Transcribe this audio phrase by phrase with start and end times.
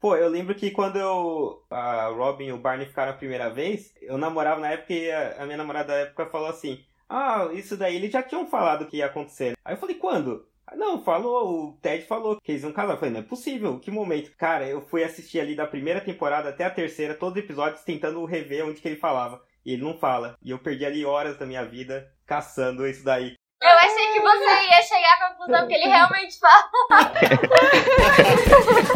[0.00, 3.94] Pô, eu lembro que quando eu, a Robin e o Barney ficaram a primeira vez,
[4.00, 7.76] eu namorava na época e a, a minha namorada da época falou assim: Ah, isso
[7.76, 9.52] daí eles já tinham falado que ia acontecer.
[9.62, 10.48] Aí eu falei: Quando?
[10.74, 12.94] Não, falou, o Ted falou que eles iam casar.
[12.94, 14.30] Eu falei, não é possível, que momento.
[14.36, 18.24] Cara, eu fui assistir ali da primeira temporada até a terceira, todos os episódios, tentando
[18.24, 19.42] rever onde que ele falava.
[19.66, 20.36] E ele não fala.
[20.40, 23.34] E eu perdi ali horas da minha vida caçando isso daí.
[23.60, 26.70] Eu achei que você ia chegar à conclusão que ele realmente fala.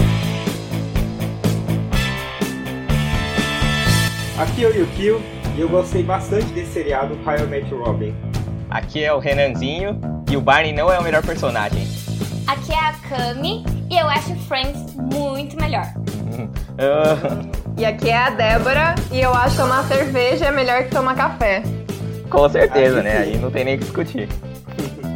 [4.37, 5.23] Aqui é o Yukio
[5.57, 8.13] e eu gostei bastante desse seriado How I Met Robin.
[8.69, 11.87] Aqui é o Renanzinho e o Barney não é o melhor personagem.
[12.45, 15.87] Aqui é a Cami e eu acho Friends muito melhor.
[15.95, 17.55] uh...
[17.77, 21.17] E aqui é a Débora e eu acho que tomar cerveja é melhor que tomar
[21.17, 21.63] café.
[22.31, 23.19] Com certeza, né?
[23.19, 24.29] Aí não tem nem o que discutir.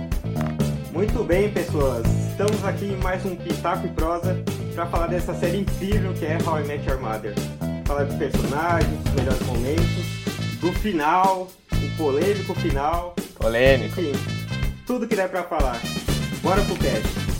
[0.93, 2.05] Muito bem, pessoas.
[2.31, 4.43] Estamos aqui em mais um Pitaco e Prosa
[4.75, 7.35] para falar dessa série incrível que é How I Met Your Mother.
[7.89, 13.17] Falar dos personagens, dos melhores momentos, do final, o polêmico final.
[13.39, 13.99] Polêmico.
[13.99, 14.13] Enfim,
[14.87, 15.81] tudo que der para falar.
[16.43, 17.38] Bora pro cast.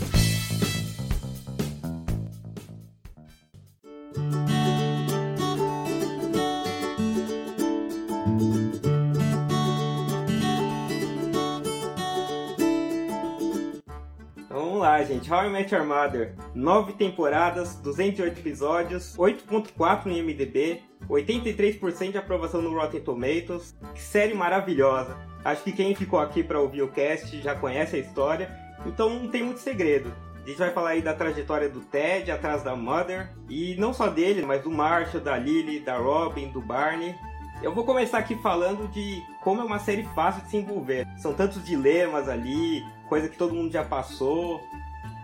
[15.09, 15.31] Gente.
[15.31, 16.35] How I Met Your Mother.
[16.53, 23.75] Nove temporadas, 208 episódios, 8.4 no IMDB, 83% de aprovação no Rotten Tomatoes.
[23.95, 25.17] Que série maravilhosa.
[25.43, 29.29] Acho que quem ficou aqui para ouvir o cast já conhece a história, então não
[29.29, 30.13] tem muito segredo.
[30.43, 34.07] A gente vai falar aí da trajetória do Ted atrás da Mother, e não só
[34.07, 37.15] dele, mas do Marshall, da Lily, da Robin, do Barney.
[37.63, 41.07] Eu vou começar aqui falando de como é uma série fácil de se envolver.
[41.17, 44.61] São tantos dilemas ali, coisa que todo mundo já passou.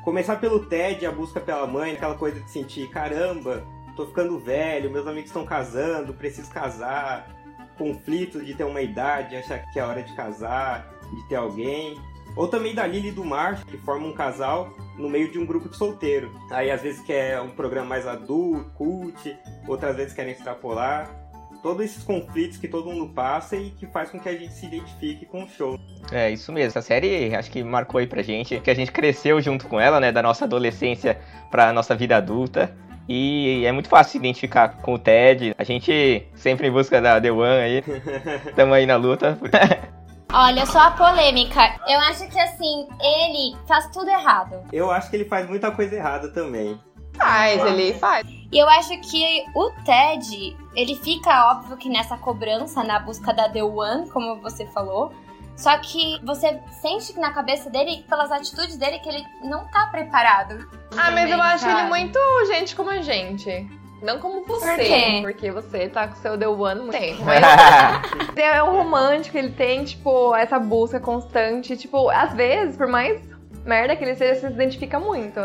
[0.05, 4.91] Começar pelo TED, a busca pela mãe, aquela coisa de sentir, caramba, tô ficando velho,
[4.91, 7.27] meus amigos estão casando, preciso casar.
[7.75, 11.99] Conflito de ter uma idade, achar que é hora de casar, de ter alguém.
[12.35, 15.45] Ou também da Lily e do Marshall, que formam um casal no meio de um
[15.45, 16.31] grupo de solteiro.
[16.51, 19.35] Aí às vezes quer um programa mais adulto, cult,
[19.67, 21.24] outras vezes querem extrapolar
[21.65, 24.67] todos esses conflitos que todo mundo passa e que faz com que a gente se
[24.67, 25.79] identifique com o show.
[26.11, 26.67] É, isso mesmo.
[26.67, 29.99] Essa série acho que marcou aí pra gente, que a gente cresceu junto com ela,
[29.99, 32.71] né, da nossa adolescência pra nossa vida adulta.
[33.09, 35.55] E é muito fácil se identificar com o Ted.
[35.57, 37.83] A gente sempre em busca da The One aí.
[38.55, 39.35] Tamo aí na luta.
[40.31, 41.61] Olha, só a polêmica.
[41.87, 44.61] Eu acho que assim, ele faz tudo errado.
[44.71, 46.79] Eu acho que ele faz muita coisa errada também.
[47.17, 48.27] Faz, ele faz.
[48.51, 53.49] E eu acho que o Ted, ele fica óbvio que nessa cobrança, na busca da
[53.49, 55.11] The One, como você falou.
[55.55, 60.67] Só que você sente na cabeça dele, pelas atitudes dele, que ele não tá preparado.
[60.97, 63.67] Ah, mas eu acho ele muito gente como a gente.
[64.01, 65.19] Não como você, Por quê?
[65.21, 67.23] porque você tá com seu The One muito tempo.
[67.23, 67.41] Mas
[68.37, 71.77] é um romântico, ele tem, tipo, essa busca constante.
[71.77, 73.21] Tipo, às vezes, por mais
[73.65, 75.39] merda que ele seja, se identifica muito.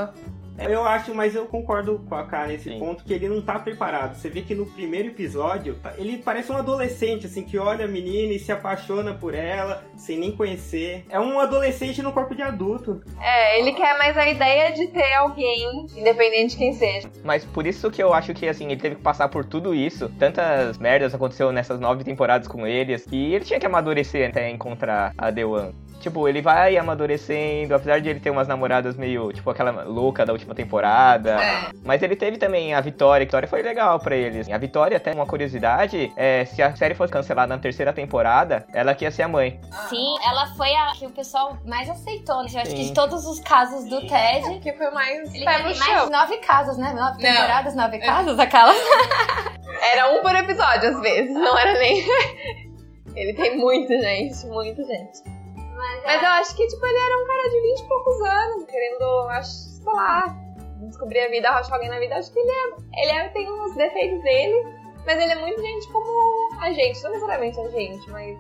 [0.69, 2.79] Eu acho, mas eu concordo com a K nesse Sim.
[2.79, 4.15] ponto que ele não tá preparado.
[4.15, 8.33] Você vê que no primeiro episódio, ele parece um adolescente, assim, que olha a menina
[8.33, 11.05] e se apaixona por ela, sem nem conhecer.
[11.09, 13.01] É um adolescente no corpo de adulto.
[13.21, 17.11] É, ele quer mais a ideia de ter alguém, independente de quem seja.
[17.25, 20.09] Mas por isso que eu acho que, assim, ele teve que passar por tudo isso.
[20.19, 25.13] Tantas merdas aconteceu nessas nove temporadas com eles, e ele tinha que amadurecer até encontrar
[25.17, 25.75] a The One.
[26.01, 30.33] Tipo, ele vai amadurecendo, apesar de ele ter umas namoradas meio, tipo, aquela louca da
[30.33, 31.33] última temporada.
[31.41, 31.71] É.
[31.85, 33.23] Mas ele teve também a Vitória.
[33.23, 34.51] A Vitória foi legal pra eles.
[34.51, 38.95] A Vitória, até uma curiosidade, é, se a série fosse cancelada na terceira temporada, ela
[38.95, 39.61] que ia ser a mãe.
[39.89, 42.49] Sim, ela foi a que o pessoal mais aceitou, né?
[42.55, 42.77] Eu acho Sim.
[42.77, 44.59] que de todos os casos do Ted.
[44.61, 45.35] que foi mais.
[45.35, 46.93] Ele teve mais nove casos, né?
[46.95, 47.31] Nove não.
[47.31, 48.01] temporadas, nove é.
[48.01, 48.77] casos, aquelas.
[49.93, 51.33] Era um por episódio, às vezes.
[51.33, 52.05] Não era nem.
[53.17, 55.40] Ele tem muito gente, muita gente.
[55.81, 58.65] Mas, Mas eu acho que, tipo, ele era um cara de 20 e poucos anos,
[58.67, 60.37] querendo, acho, sei lá,
[60.83, 62.17] descobrir a vida, achar alguém na vida.
[62.17, 64.77] Acho que ele, é, ele é, tem uns defeitos dele,
[65.07, 68.39] mas ele é muito gente como a gente, não necessariamente a gente, mas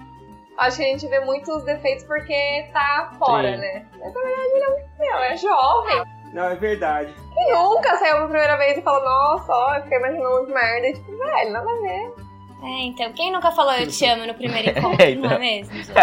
[0.59, 3.61] acho que a gente vê muitos defeitos porque tá fora, Sim.
[3.61, 3.87] né?
[3.99, 6.05] Mas na verdade ele é, meu, é jovem.
[6.35, 7.14] Não, é verdade.
[7.35, 10.87] Quem nunca saiu pela primeira vez e falou, nossa, ó, eu fiquei imaginando de merda,
[10.87, 12.30] e tipo, velho, nada a ver.
[12.62, 15.31] É, então, quem nunca falou eu te amo no primeiro encontro, é, então.
[15.31, 15.91] não é mesmo, gente?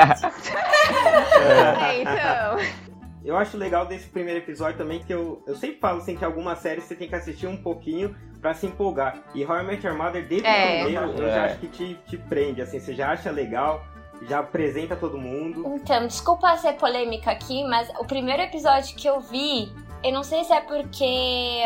[1.38, 2.88] é, então.
[3.24, 6.60] Eu acho legal desse primeiro episódio também que eu, eu sempre falo assim que algumas
[6.60, 9.22] séries você tem que assistir um pouquinho pra se empolgar.
[9.36, 10.82] E How I Met Your Mother, desde é.
[10.82, 11.40] o primeiro, eu já é.
[11.46, 13.84] acho que te, te prende, assim, você já acha legal,
[14.30, 15.66] já apresenta todo mundo.
[15.76, 20.44] Então, desculpa ser polêmica aqui, mas o primeiro episódio que eu vi Eu não sei
[20.44, 21.62] se é porque.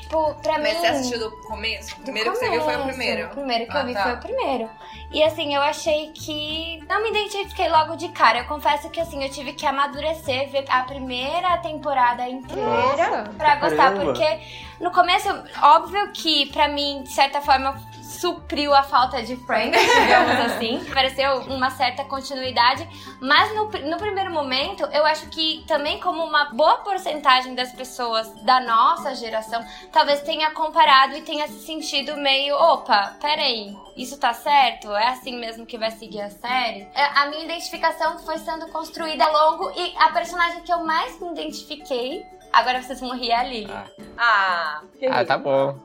[0.00, 0.80] Tipo, pra Mas mim.
[0.80, 1.96] você assistiu do começo?
[1.98, 3.26] O primeiro que você viu foi o começo, primeiro.
[3.26, 4.02] O primeiro que Ah, eu vi tá.
[4.02, 4.70] foi o primeiro.
[5.12, 6.82] E assim, eu achei que.
[6.88, 8.40] Não me identifiquei logo de cara.
[8.40, 13.30] Eu confesso que assim, eu tive que amadurecer, ver a primeira temporada inteira Nossa.
[13.36, 13.92] pra gostar.
[13.92, 14.04] Caramba.
[14.04, 14.40] Porque
[14.80, 15.28] no começo,
[15.62, 17.78] óbvio que pra mim, de certa forma,
[18.22, 20.84] supriu a falta de Friends, digamos assim.
[20.92, 22.88] Pareceu uma certa continuidade.
[23.20, 28.30] Mas no, no primeiro momento, eu acho que também como uma boa porcentagem das pessoas
[28.42, 34.32] da nossa geração, talvez tenha comparado e tenha se sentido meio, opa, peraí, isso tá
[34.32, 34.94] certo?
[35.02, 36.86] É assim mesmo que vai seguir a série?
[36.94, 41.20] É, A minha identificação foi sendo construída ao longo e a personagem que eu mais
[41.20, 43.72] me identifiquei, agora vocês vão rir, é a Lily.
[43.72, 43.84] Ah,
[44.16, 45.76] Ah, que ah, tá bom.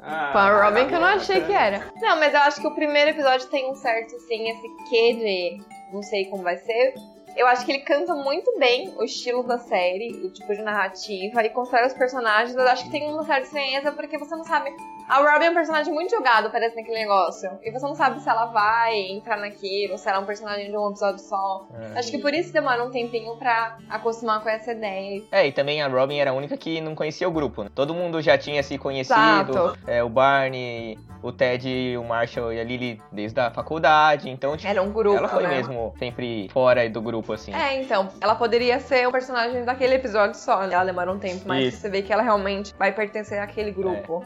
[0.00, 1.92] Ah, Com a Robin que eu não achei que era.
[2.00, 5.92] Não, mas eu acho que o primeiro episódio tem um certo, sim, esse quê de.
[5.92, 6.94] Não sei como vai ser.
[7.34, 11.42] Eu acho que ele canta muito bem o estilo da série, o tipo de narrativa,
[11.42, 12.54] e constrói os personagens.
[12.54, 14.70] Eu acho que tem uma certa estranheza porque você não sabe.
[15.08, 17.50] A Robin é um personagem muito jogado, parece, naquele negócio.
[17.62, 20.76] E você não sabe se ela vai entrar naquilo, se ela é um personagem de
[20.76, 21.66] um episódio só.
[21.74, 21.98] É.
[21.98, 25.22] Acho que por isso demora um tempinho pra acostumar com essa ideia.
[25.30, 27.70] É, e também a Robin era a única que não conhecia o grupo, né?
[27.74, 29.12] Todo mundo já tinha se conhecido.
[29.14, 29.78] Exato.
[29.86, 34.28] É, o Barney, o Ted, o Marshall e a Lily desde a faculdade.
[34.28, 35.16] Então, tipo, Era um grupo.
[35.16, 35.48] ela foi né?
[35.48, 37.54] mesmo sempre fora do grupo, assim.
[37.54, 40.74] É, então, ela poderia ser um personagem daquele episódio só, né?
[40.74, 41.78] Ela demora um tempo, mas Isso.
[41.78, 44.24] você vê que ela realmente vai pertencer àquele grupo.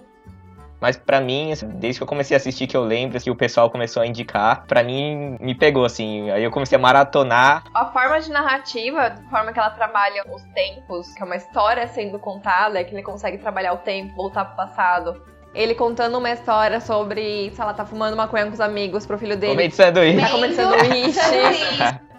[0.80, 3.36] Mas pra mim, assim, desde que eu comecei a assistir, que eu lembro que o
[3.36, 6.30] pessoal começou a indicar, pra mim me pegou, assim.
[6.30, 7.64] Aí eu comecei a maratonar.
[7.74, 11.86] A forma de narrativa, a forma que ela trabalha os tempos, que é uma história
[11.88, 15.35] sendo contada, é que ele consegue trabalhar o tempo, voltar pro passado.
[15.54, 19.36] Ele contando uma história sobre, sei lá, tá fumando maconha com os amigos pro filho
[19.36, 19.54] dele.
[19.54, 20.20] Comendo sanduíche.
[20.20, 21.20] Tá comendo sanduíche.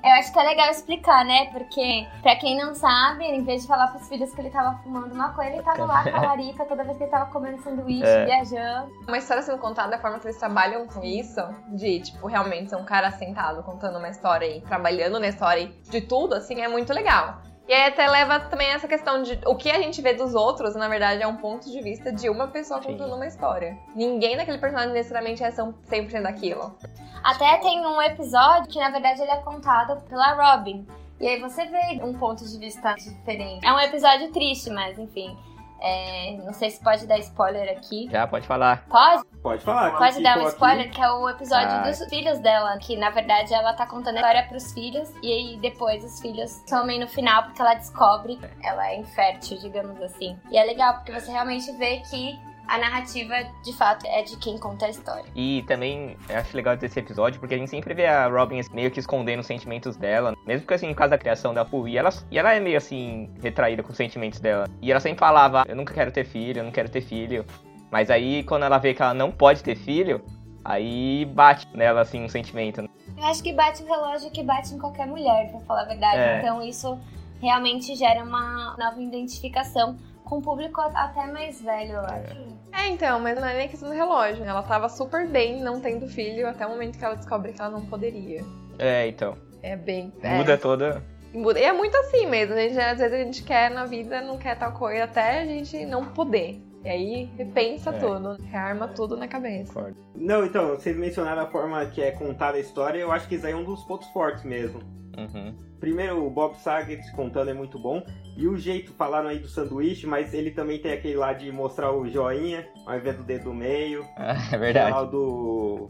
[0.03, 1.47] Eu acho que é legal explicar, né?
[1.51, 5.13] Porque, pra quem não sabe, em vez de falar pros filhos que ele tava fumando
[5.13, 8.25] maconha, ele tava lá com a larica toda vez que ele tava comendo sanduíche, É.
[8.25, 8.89] viajando.
[9.05, 11.41] Uma história sendo contada, a forma que eles trabalham com isso,
[11.75, 15.99] de, tipo, realmente ser um cara sentado contando uma história e trabalhando na história de
[16.01, 17.41] tudo, assim, é muito legal.
[17.67, 20.73] E aí até leva também essa questão de o que a gente vê dos outros,
[20.75, 22.91] na verdade, é um ponto de vista de uma pessoa Sim.
[22.93, 23.77] contando uma história.
[23.93, 26.77] Ninguém daquele personagem necessariamente é 100% daquilo.
[27.21, 30.87] Até tem um episódio que, na verdade, ele é contado pela Robin.
[31.19, 33.65] E aí você vê um ponto de vista diferente.
[33.65, 35.35] É um episódio triste, mas enfim.
[35.81, 38.07] É, não sei se pode dar spoiler aqui.
[38.11, 38.85] Já, pode falar.
[38.87, 39.23] Pode?
[39.41, 39.97] Pode falar.
[39.97, 40.95] Pode dar um spoiler, aqui.
[40.95, 41.81] que é o episódio Ah.
[41.81, 42.77] dos filhos dela.
[42.79, 45.09] Que na verdade ela tá contando a história pros filhos.
[45.21, 48.39] E aí depois os filhos somem no final porque ela descobre.
[48.63, 50.37] Ela é infértil, digamos assim.
[50.51, 53.33] E é legal porque você realmente vê que a narrativa
[53.63, 55.25] de fato é de quem conta a história.
[55.35, 58.91] E também acho legal desse episódio, porque a gente sempre vê a Robin assim, meio
[58.91, 60.35] que escondendo os sentimentos dela.
[60.45, 61.87] Mesmo que assim, por causa da criação da Pooh.
[61.87, 64.67] E ela, e ela é meio assim, retraída com os sentimentos dela.
[64.81, 67.45] E ela sempre falava, eu nunca quero ter filho, eu não quero ter filho.
[67.89, 70.21] Mas aí, quando ela vê que ela não pode ter filho,
[70.63, 72.87] aí bate nela assim um sentimento.
[73.17, 76.17] Eu acho que bate um relógio que bate em qualquer mulher, pra falar a verdade.
[76.17, 76.39] É.
[76.39, 76.99] Então isso
[77.41, 79.97] realmente gera uma nova identificação
[80.27, 82.37] com o público até mais velho, eu acho.
[82.73, 84.43] É, então, mas não é nem questão do relógio.
[84.43, 87.71] Ela tava super bem não tendo filho até o momento que ela descobre que ela
[87.71, 88.43] não poderia.
[88.77, 89.37] É, então.
[89.63, 90.13] É bem.
[90.21, 90.35] é.
[90.37, 91.03] Muda toda.
[91.33, 91.59] Muda.
[91.59, 92.53] E é muito assim mesmo.
[92.55, 95.45] A gente, às vezes a gente quer na vida, não quer tal coisa, até a
[95.45, 96.61] gente não poder.
[96.83, 97.93] E aí repensa É.
[97.93, 99.93] tudo, rearma tudo na cabeça.
[100.15, 103.45] Não, então, vocês mencionaram a forma que é contada a história, eu acho que isso
[103.45, 104.79] aí é um dos pontos fortes mesmo.
[105.17, 105.55] Uhum.
[105.79, 108.01] Primeiro, o Bob Saget contando é muito bom.
[108.37, 111.91] E o jeito, falaram aí do sanduíche, mas ele também tem aquele lá de mostrar
[111.91, 114.05] o joinha, ao invés do dedo do meio.
[114.17, 114.91] É Tem verdade.
[114.91, 115.87] lá o do...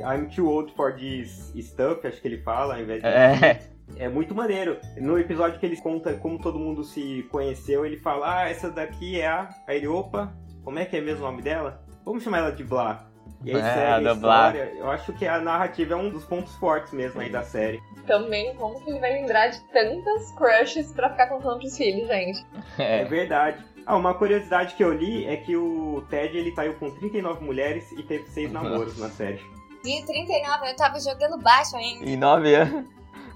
[0.00, 3.08] I'm too old for this stuff, acho que ele fala, ao invés de...
[3.08, 3.60] É.
[3.96, 4.78] É muito maneiro.
[4.98, 9.18] No episódio que ele conta como todo mundo se conheceu, ele fala: Ah, essa daqui
[9.18, 9.48] é a.
[9.66, 11.82] Aí ele, opa, como é que é mesmo o nome dela?
[12.04, 13.07] Vamos chamar ela de Blá.
[13.44, 14.72] E aí É, segue a história.
[14.76, 17.82] Eu acho que a narrativa é um dos pontos fortes mesmo aí da série.
[18.06, 22.44] Também, como que ele vai lembrar de tantas crushes pra ficar contando pros filhos, gente?
[22.78, 23.04] É É.
[23.04, 23.64] verdade.
[23.86, 27.90] Ah, uma curiosidade que eu li é que o Ted ele saiu com 39 mulheres
[27.92, 28.68] e teve seis Nossa.
[28.68, 29.40] namoros na série.
[29.82, 32.04] De 39, eu tava jogando baixo ainda.
[32.04, 32.84] Em nove anos.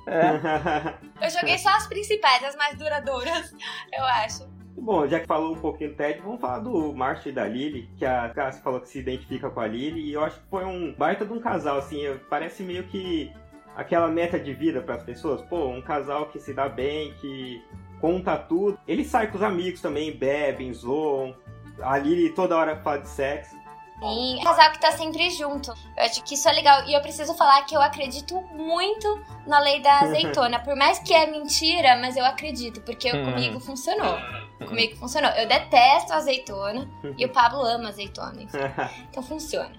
[0.07, 0.93] É.
[1.25, 3.55] Eu joguei só as principais, as mais duradouras,
[3.93, 4.52] eu acho.
[4.83, 7.89] Bom, já que falou um pouquinho do Ted, vamos falar do Marshall e da Lily,
[7.97, 10.65] que a Cassie falou que se identifica com a Lily, e eu acho que foi
[10.65, 13.31] um baita de um casal, assim, parece meio que
[13.77, 15.41] aquela meta de vida para as pessoas.
[15.43, 17.63] Pô, um casal que se dá bem, que
[18.01, 18.77] conta tudo.
[18.89, 21.33] Ele sai com os amigos também, bebem, zoam.
[21.81, 23.55] A Lily toda hora fala de sexo.
[24.03, 25.71] Sim, é um casal que tá sempre junto.
[25.97, 26.85] Eu acho que isso é legal.
[26.87, 30.59] E eu preciso falar que eu acredito muito na lei da azeitona.
[30.61, 33.25] Por mais que é mentira, mas eu acredito, porque Hum.
[33.33, 34.19] comigo funcionou.
[34.67, 35.31] Comigo funcionou.
[35.33, 38.43] Eu detesto azeitona e o Pablo ama azeitona.
[39.11, 39.71] Então funciona.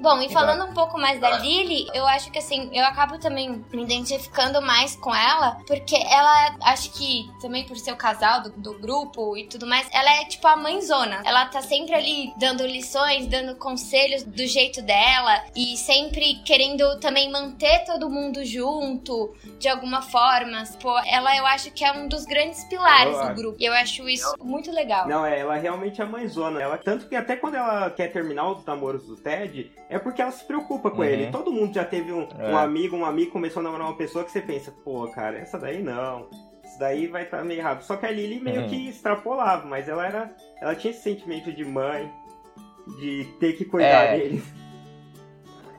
[0.00, 3.64] Bom, e falando um pouco mais da Lily, eu acho que assim, eu acabo também
[3.72, 8.50] me identificando mais com ela, porque ela, acho que também por ser o casal do,
[8.50, 11.22] do grupo e tudo mais, ela é tipo a mãezona.
[11.24, 17.30] Ela tá sempre ali dando lições, dando conselhos do jeito dela e sempre querendo também
[17.30, 20.64] manter todo mundo junto de alguma forma.
[20.80, 23.56] Pô, ela eu acho que é um dos grandes pilares do grupo.
[23.60, 25.08] E eu acho isso muito legal.
[25.08, 26.60] Não, é, ela realmente é a mãezona.
[26.60, 30.30] Ela, tanto que até quando ela quer terminar os namoros do Ted, é porque ela
[30.30, 31.04] se preocupa com uhum.
[31.04, 31.30] ele.
[31.30, 32.50] Todo mundo já teve um, é.
[32.50, 35.58] um, amigo, um amigo começou a namorar uma pessoa que você pensa, pô, cara, essa
[35.58, 36.28] daí não.
[36.64, 37.82] Isso daí vai estar tá meio errado.
[37.82, 38.68] Só que a Lily meio uhum.
[38.68, 40.34] que extrapolava, mas ela era.
[40.60, 42.10] Ela tinha esse sentimento de mãe,
[43.00, 44.18] de ter que cuidar é.
[44.18, 44.42] dele.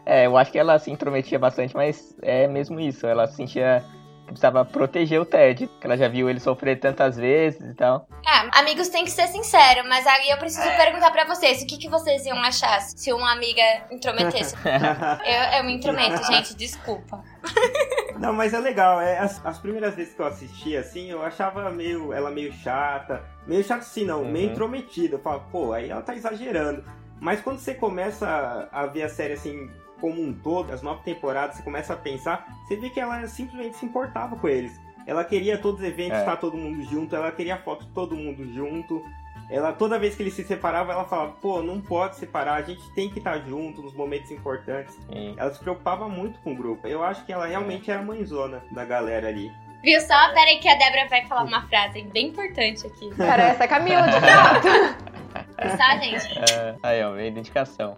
[0.06, 3.08] É, eu acho que ela se intrometia bastante, mas é mesmo isso.
[3.08, 3.84] Ela se sentia
[4.26, 8.08] precisava proteger o Ted, que ela já viu ele sofrer tantas vezes e tal.
[8.26, 11.78] É, amigos tem que ser sincero, mas aí eu preciso perguntar para vocês, o que,
[11.78, 14.56] que vocês iam achar se uma amiga intrometesse?
[14.66, 17.24] eu, eu me intrometo, gente, desculpa.
[18.20, 19.02] Não, mas é legal.
[19.02, 23.24] É, as, as, primeiras vezes que eu assisti, assim, eu achava meio, ela meio chata.
[23.46, 24.32] Meio chata sim, não, uhum.
[24.32, 25.16] meio intrometida.
[25.16, 26.84] Eu falo, pô, aí ela tá exagerando.
[27.20, 31.58] Mas quando você começa a ver a série assim, como um todo, as nove temporadas,
[31.58, 34.80] você começa a pensar, você vê que ela simplesmente se importava com eles.
[35.08, 36.20] Ela queria todos os eventos, é.
[36.22, 39.04] estar todo mundo junto, ela queria foto de todo mundo junto.
[39.48, 42.82] Ela, toda vez que eles se separavam, ela falava, pô, não pode separar, a gente
[42.96, 44.98] tem que estar junto nos momentos importantes.
[45.38, 46.88] Ela se preocupava muito com o grupo.
[46.88, 49.52] Eu acho que ela realmente era mãezona da galera ali.
[49.84, 50.34] Viu só?
[50.34, 53.12] Pera aí que a Débora vai falar uma frase bem importante aqui.
[53.16, 55.78] Parece a Camila de fato.
[55.78, 56.40] Tá, gente?
[56.52, 57.98] É, aí, ó, identificação.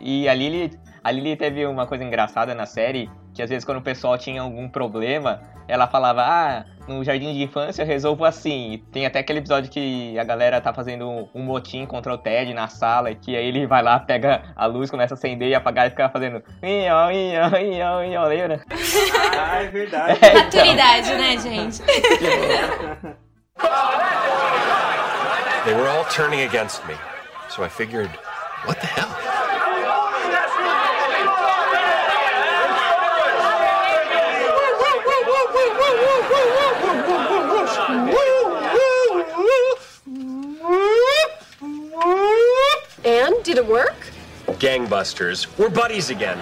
[0.00, 0.70] E a Lily
[1.04, 4.40] a Lily teve uma coisa engraçada na série, que às vezes quando o pessoal tinha
[4.40, 8.82] algum problema, ela falava, ah, no jardim de infância eu resolvo assim.
[8.90, 12.68] Tem até aquele episódio que a galera tá fazendo um motim contra o Ted na
[12.68, 15.88] sala, e que aí ele vai lá, pega a luz, começa a acender e apagar
[15.88, 16.42] e fica fazendo.
[16.62, 18.64] Ió, ió, ió, ió, lembra?
[19.38, 20.18] Ah, é verdade.
[20.24, 20.44] É, então.
[20.44, 21.82] Maturidade, né, gente?
[25.64, 26.94] They were all turning against me,
[27.50, 28.10] so I figured,
[28.66, 29.23] what the hell?
[43.54, 43.94] Did it work?
[44.58, 46.38] Gangbusters, we're buddies again.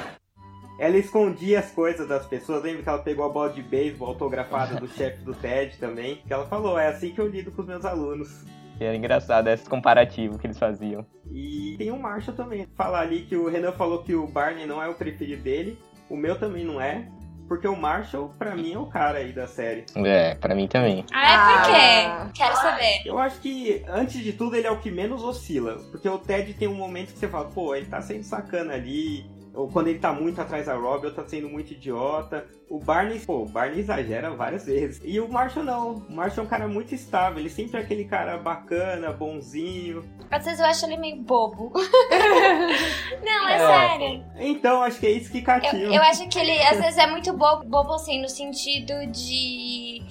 [0.79, 2.63] Ela escondia as coisas das pessoas.
[2.63, 6.23] Lembra que ela pegou a bola de beisebol autografada do chefe do TED também?
[6.27, 8.47] Que ela falou: é assim que eu lido com os meus alunos.
[8.81, 11.05] Era engraçado esse comparativo que eles faziam.
[11.31, 12.67] E tem o Marshall também.
[12.75, 15.79] Falar ali que o Renan falou que o Barney não é o preferido dele.
[16.09, 17.07] O meu também não é.
[17.53, 19.85] Porque o Marshall, pra mim, é o cara aí da série.
[19.95, 21.05] É, pra mim também.
[21.13, 21.81] Ah, é por quê?
[22.07, 22.31] Ah.
[22.33, 23.03] Quero saber.
[23.05, 25.77] Eu acho que, antes de tudo, ele é o que menos oscila.
[25.91, 29.31] Porque o Ted tem um momento que você fala, pô, ele tá sendo sacana ali
[29.55, 32.47] ou quando ele tá muito atrás da Robbie, ou tá sendo muito idiota.
[32.71, 35.01] O Barney, pô, o Barney exagera várias vezes.
[35.05, 35.93] E o Marshall não.
[35.95, 37.39] O Marshall é um cara muito estável.
[37.39, 40.09] Ele sempre é aquele cara bacana, bonzinho.
[40.31, 41.71] Às vezes eu acho ele meio bobo.
[43.23, 44.25] não, é, é, sério.
[44.39, 45.77] Então, acho que é isso que cativa.
[45.77, 50.03] Eu, eu acho que ele, às vezes, é muito bobo, bobo assim, no sentido de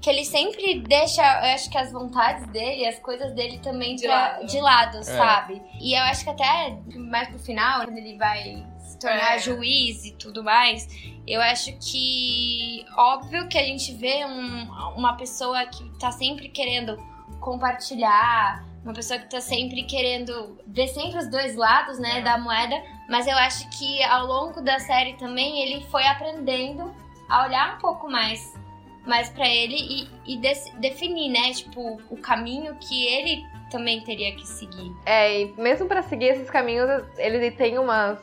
[0.00, 4.06] que ele sempre deixa, eu acho que as vontades dele, as coisas dele também de,
[4.06, 4.46] pra, lado.
[4.46, 5.02] de lado, é.
[5.02, 5.62] sabe?
[5.78, 8.64] E eu acho que até mais pro final, quando ele vai
[9.00, 9.38] tornar é.
[9.38, 10.86] juiz e tudo mais,
[11.26, 16.96] eu acho que óbvio que a gente vê um, uma pessoa que tá sempre querendo
[17.40, 22.22] compartilhar, uma pessoa que tá sempre querendo ver sempre os dois lados, né, é.
[22.22, 26.94] da moeda, mas eu acho que ao longo da série também ele foi aprendendo
[27.28, 28.58] a olhar um pouco mais
[29.06, 34.34] mais para ele e, e de, definir, né, tipo, o caminho que ele também teria
[34.34, 34.92] que seguir.
[35.06, 38.18] É, e mesmo para seguir esses caminhos, ele tem umas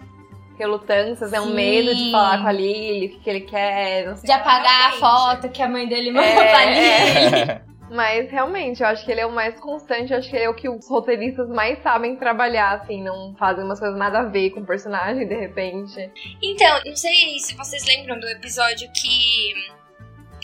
[0.57, 4.13] relutâncias, é um medo de falar com a Lily, o que, que ele quer.
[4.15, 7.51] de apagar a foto que a mãe dele mandou é, pra Lily.
[7.51, 7.61] É.
[7.89, 10.49] Mas realmente, eu acho que ele é o mais constante, eu acho que ele é
[10.49, 14.49] o que os roteiristas mais sabem trabalhar, assim, não fazem umas coisas nada a ver
[14.49, 16.11] com o personagem de repente.
[16.43, 19.53] Então, não sei se vocês lembram do episódio que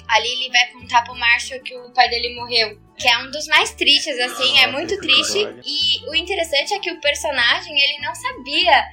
[0.08, 2.78] a Lily vai contar pro Marshall que o pai dele morreu.
[2.98, 5.40] Que é um dos mais tristes, assim, é muito triste.
[5.66, 8.86] E o interessante é que o personagem, ele não sabia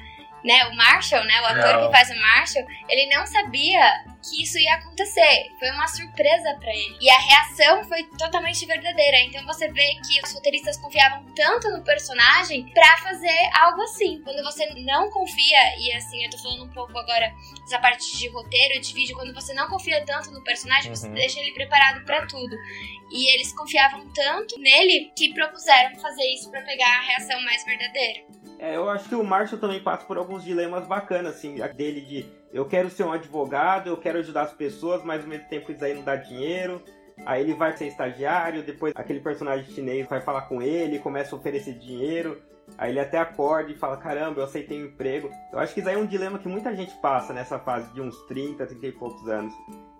[0.44, 4.58] né, o Marshall, né, o ator que faz o Marshall, ele não sabia que isso
[4.58, 5.50] ia acontecer.
[5.58, 6.96] Foi uma surpresa para ele.
[7.00, 9.18] E a reação foi totalmente verdadeira.
[9.24, 14.20] Então você vê que os roteiristas confiavam tanto no personagem para fazer algo assim.
[14.22, 18.28] Quando você não confia, e assim, eu tô falando um pouco agora dessa parte de
[18.28, 20.96] roteiro, de vídeo, quando você não confia tanto no personagem, uhum.
[20.96, 22.54] você deixa ele preparado para tudo.
[23.10, 28.20] E eles confiavam tanto nele que propuseram fazer isso para pegar a reação mais verdadeira.
[28.58, 32.39] É, eu acho que o Marshall também passa por alguns dilemas bacanas, assim, dele de
[32.52, 35.84] eu quero ser um advogado, eu quero ajudar as pessoas, mas ao mesmo tempo isso
[35.84, 36.82] aí não dá dinheiro.
[37.24, 41.38] Aí ele vai ser estagiário, depois aquele personagem chinês vai falar com ele, começa a
[41.38, 42.40] oferecer dinheiro.
[42.78, 45.30] Aí ele até acorda e fala: Caramba, eu aceitei um emprego.
[45.52, 48.00] Eu acho que isso aí é um dilema que muita gente passa nessa fase de
[48.00, 49.52] uns 30, 30 e poucos anos.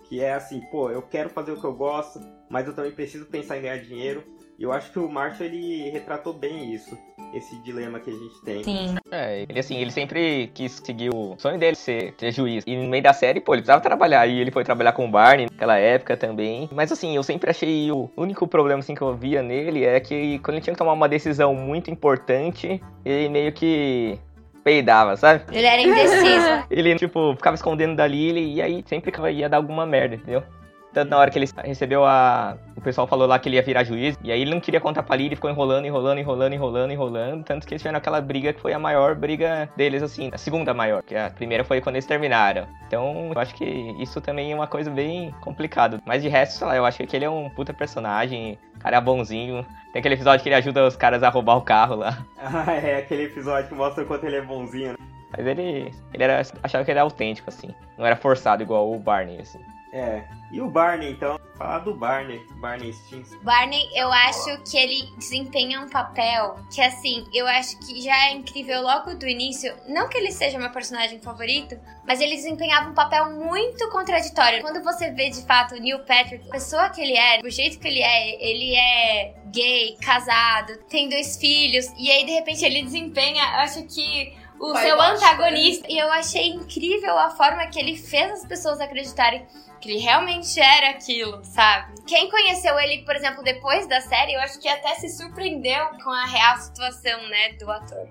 [0.04, 3.26] Que é assim: pô, eu quero fazer o que eu gosto, mas eu também preciso
[3.26, 4.25] pensar em ganhar dinheiro.
[4.61, 6.95] E eu acho que o Marshall ele retratou bem isso,
[7.33, 8.62] esse dilema que a gente tem.
[8.62, 8.95] Sim.
[9.11, 12.62] É, ele assim, ele sempre quis seguir o sonho dele ser, ser juiz.
[12.67, 14.26] E no meio da série, pô, ele precisava trabalhar.
[14.26, 16.69] E ele foi trabalhar com o Barney naquela época também.
[16.71, 20.38] Mas assim, eu sempre achei o único problema assim que eu via nele é que
[20.40, 24.19] quando ele tinha que tomar uma decisão muito importante, ele meio que
[24.62, 25.43] peidava, sabe?
[25.50, 26.67] Ele era indeciso.
[26.71, 30.43] ele, tipo, ficava escondendo da Lily e aí sempre ia dar alguma merda, entendeu?
[30.92, 32.56] Tanto na hora que ele recebeu a.
[32.76, 34.18] O pessoal falou lá que ele ia virar juiz.
[34.23, 37.44] E aí ele não queria contar pra Lily, ficou enrolando, enrolando, enrolando, enrolando, enrolando.
[37.44, 40.30] Tanto que eles tiveram aquela briga que foi a maior briga deles, assim.
[40.32, 42.66] A segunda maior, que a primeira foi quando eles terminaram.
[42.87, 43.64] Então, eu acho que
[44.00, 46.00] isso também é uma coisa bem complicada.
[46.04, 48.59] Mas de resto, sei lá, eu acho que ele é um puta personagem.
[48.80, 49.64] Cara é bonzinho.
[49.92, 52.18] Tem aquele episódio que ele ajuda os caras a roubar o carro lá.
[52.42, 54.92] Ah, é, aquele episódio que mostra o quanto ele é bonzinho.
[54.92, 54.97] Né?
[55.37, 57.68] Mas ele, ele era, achava que ele era autêntico, assim.
[57.97, 59.61] Não era forçado igual o Barney, assim.
[59.92, 60.25] É.
[60.52, 61.38] E o Barney, então?
[61.56, 63.37] Falar do Barney, Barney Stinson.
[63.42, 68.32] Barney, eu acho que ele desempenha um papel que, assim, eu acho que já é
[68.32, 69.75] incrível logo do início.
[69.87, 74.62] Não que ele seja meu personagem favorito, mas ele desempenhava um papel muito contraditório.
[74.62, 77.78] Quando você vê de fato o Neil Patrick, a pessoa que ele é, o jeito
[77.78, 82.82] que ele é, ele é gay, casado, tem dois filhos, e aí de repente ele
[82.82, 85.88] desempenha, eu acho que o Vai seu baixo, antagonista.
[85.88, 85.95] Né?
[85.95, 89.47] E eu achei incrível a forma que ele fez as pessoas acreditarem
[89.81, 91.95] que ele realmente era aquilo, sabe?
[92.07, 96.11] Quem conheceu ele, por exemplo, depois da série, eu acho que até se surpreendeu com
[96.11, 98.09] a real situação, né, do ator.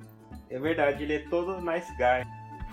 [0.50, 2.26] É verdade, ele é todo nice guy.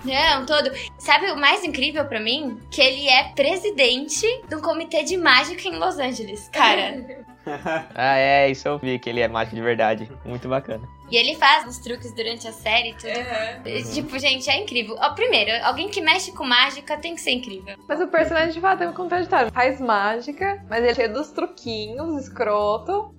[0.04, 0.71] Não, todo.
[0.99, 2.58] Sabe o mais incrível para mim?
[2.71, 7.25] Que ele é presidente de um comitê de mágica em Los Angeles, cara.
[7.95, 10.10] ah, é, isso eu vi, que ele é mágico de verdade.
[10.25, 10.89] Muito bacana.
[11.10, 13.16] E ele faz os truques durante a série e tudo.
[13.16, 13.92] Uhum.
[13.95, 14.97] Tipo, gente, é incrível.
[14.99, 17.76] Ó, primeiro, alguém que mexe com mágica tem que ser incrível.
[17.88, 19.52] Mas o personagem de fato é um contraditório.
[19.52, 23.14] Faz mágica, mas ele é cheio dos truquinhos, escroto.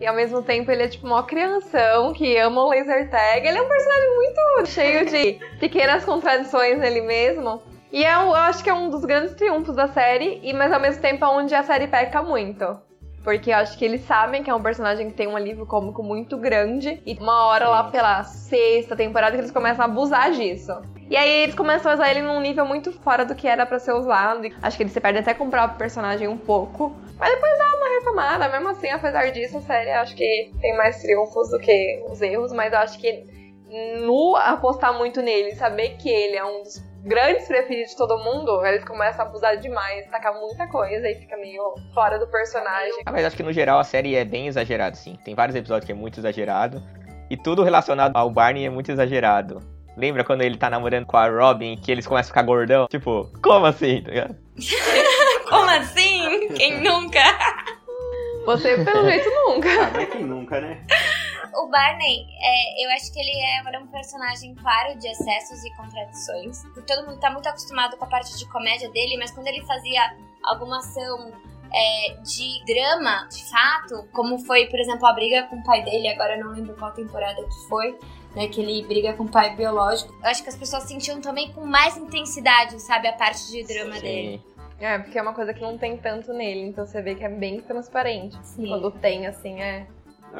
[0.00, 3.46] E ao mesmo tempo ele é tipo uma crianção que ama o laser tag.
[3.46, 7.62] Ele é um personagem muito cheio de pequenas contradições nele mesmo.
[7.92, 10.80] E é, eu acho que é um dos grandes triunfos da série, e mas ao
[10.80, 12.64] mesmo tempo é onde a série peca muito.
[13.22, 16.02] Porque eu acho que eles sabem que é um personagem que tem um alívio cômico
[16.02, 17.00] muito grande.
[17.06, 20.72] E uma hora lá pela sexta temporada que eles começam a abusar disso.
[21.08, 23.78] E aí eles começam a usar ele num nível muito fora do que era para
[23.78, 24.48] ser usado.
[24.60, 26.96] Acho que ele se perde até com o próprio personagem um pouco.
[27.18, 28.48] Mas depois dá uma retomada.
[28.48, 32.52] Mesmo assim, apesar disso, a série acho que tem mais triunfos do que os erros.
[32.52, 33.24] Mas eu acho que
[34.04, 38.64] no apostar muito nele, saber que ele é um dos grandes preferidos de todo mundo,
[38.64, 43.02] eles começam a abusar demais, tacar muita coisa e fica meio fora do personagem.
[43.04, 45.18] Ah, mas acho que no geral a série é bem exagerada, sim.
[45.24, 46.82] Tem vários episódios que é muito exagerado.
[47.28, 49.60] E tudo relacionado ao Barney é muito exagerado.
[49.96, 52.86] Lembra quando ele tá namorando com a Robin que eles começam a ficar gordão?
[52.88, 54.02] Tipo, como assim?
[54.02, 54.34] Tá
[55.48, 56.48] como assim?
[56.54, 57.20] Quem nunca?
[58.46, 59.68] Você, pelo jeito, nunca.
[59.82, 60.84] Ah, quem nunca, né?
[61.54, 66.62] O Barney, é, eu acho que ele é um personagem claro de excessos e contradições.
[66.86, 70.16] Todo mundo tá muito acostumado com a parte de comédia dele, mas quando ele fazia
[70.44, 71.32] alguma ação
[71.72, 76.08] é, de drama, de fato, como foi, por exemplo, a briga com o pai dele,
[76.08, 77.98] agora eu não lembro qual temporada que foi,
[78.34, 80.12] né, que ele briga com o pai biológico.
[80.22, 83.94] Eu acho que as pessoas sentiam também com mais intensidade, sabe, a parte de drama
[83.94, 84.00] Sim.
[84.02, 84.42] dele.
[84.78, 87.28] É, porque é uma coisa que não tem tanto nele, então você vê que é
[87.28, 88.36] bem transparente.
[88.44, 88.66] Sim.
[88.66, 89.86] Quando tem, assim, é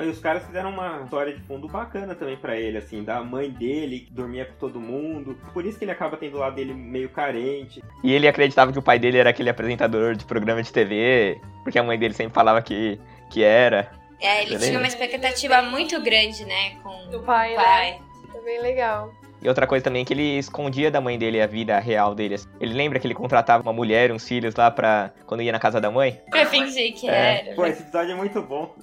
[0.00, 3.50] e os caras fizeram uma história de fundo bacana também para ele, assim, da mãe
[3.50, 5.36] dele que dormia com todo mundo.
[5.52, 7.82] Por isso que ele acaba tendo o lado dele meio carente.
[8.02, 11.78] E ele acreditava que o pai dele era aquele apresentador de programa de TV, porque
[11.78, 12.98] a mãe dele sempre falava que,
[13.30, 13.90] que era.
[14.20, 17.54] É, ele tinha uma expectativa muito grande, né, com o pai.
[17.54, 17.90] pai.
[17.90, 18.00] Né?
[18.34, 19.12] É bem legal.
[19.42, 22.36] E outra coisa também é que ele escondia da mãe dele a vida real dele.
[22.36, 22.48] Assim.
[22.60, 25.10] Ele lembra que ele contratava uma mulher, uns filhos lá pra.
[25.26, 26.20] quando ia na casa da mãe?
[26.30, 27.48] Pra fingir que é.
[27.48, 27.56] era.
[27.56, 28.74] Pô, esse episódio é muito bom.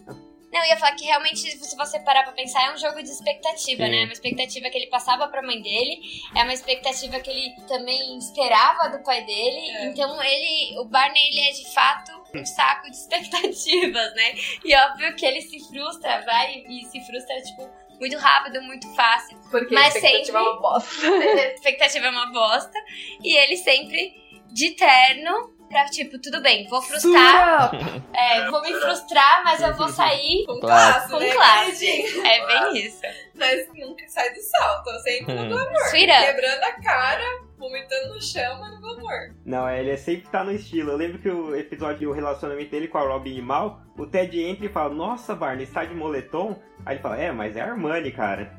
[0.52, 3.10] Não, eu ia falar que realmente, se você parar pra pensar, é um jogo de
[3.10, 3.90] expectativa, Sim.
[3.90, 4.02] né?
[4.02, 6.00] É uma expectativa que ele passava pra mãe dele,
[6.36, 9.70] é uma expectativa que ele também esperava do pai dele.
[9.78, 9.86] É.
[9.88, 14.36] Então ele, o Barney, ele é de fato um saco de expectativas, né?
[14.66, 19.38] E óbvio que ele se frustra, vai e se frustra, tipo, muito rápido, muito fácil.
[19.52, 21.08] Porque Mas a expectativa sempre- é uma bosta.
[21.08, 22.80] A expectativa é uma bosta.
[23.24, 24.14] E ele sempre
[24.52, 25.59] de terno.
[25.70, 27.72] Pra, tipo, tudo bem, vou frustrar,
[28.14, 31.12] é, vou me frustrar, mas eu vou sair Com Classe.
[31.12, 31.32] com né?
[31.32, 32.20] classe.
[32.26, 33.00] É bem isso.
[33.36, 35.92] Mas nunca sai do salto, sempre no glamour.
[35.92, 37.24] Quebrando a cara,
[37.58, 39.34] vomitando no chão, mas no glamour.
[39.46, 40.92] Não, ele é sempre tá no estilo.
[40.92, 44.42] Eu lembro que o episódio, o relacionamento dele com a Robin e Mal, o Ted
[44.42, 46.60] entra e fala, nossa, Barney, está de moletom?
[46.86, 48.52] Aí ele fala, é, mas é Armani, cara.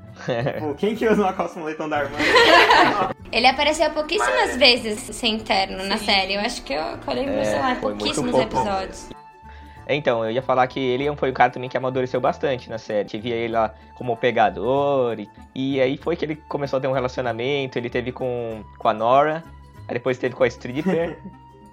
[0.58, 2.24] Pô, quem que usa uma calça moletom da Armani?
[3.32, 6.34] Ele apareceu pouquíssimas vezes sem terno na série.
[6.34, 9.10] Eu acho que eu, que eu lembro, É, sei lá, pouquíssimos episódios.
[9.88, 13.08] Então, eu ia falar que ele foi um cara também que amadureceu bastante na série.
[13.08, 15.18] Te via ele lá como pegador.
[15.18, 17.76] E, e aí foi que ele começou a ter um relacionamento.
[17.76, 19.42] Ele teve com, com a Nora.
[19.88, 21.18] Aí depois teve com a stripper.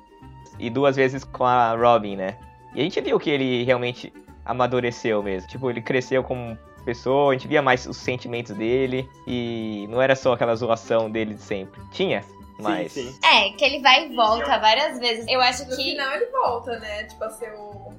[0.57, 2.37] e duas vezes com a Robin, né?
[2.73, 4.11] E a gente viu que ele realmente
[4.43, 5.47] amadureceu mesmo.
[5.49, 7.31] Tipo, ele cresceu como pessoa.
[7.31, 9.07] A gente via mais os sentimentos dele.
[9.27, 11.79] E não era só aquela zoação dele de sempre.
[11.91, 12.23] Tinha,
[12.59, 12.91] mas...
[12.93, 13.19] Sim, sim.
[13.23, 15.25] É, que ele vai e volta várias vezes.
[15.27, 15.83] Eu acho No que.
[15.83, 17.03] final ele volta, né?
[17.03, 17.91] Tipo, a ser o.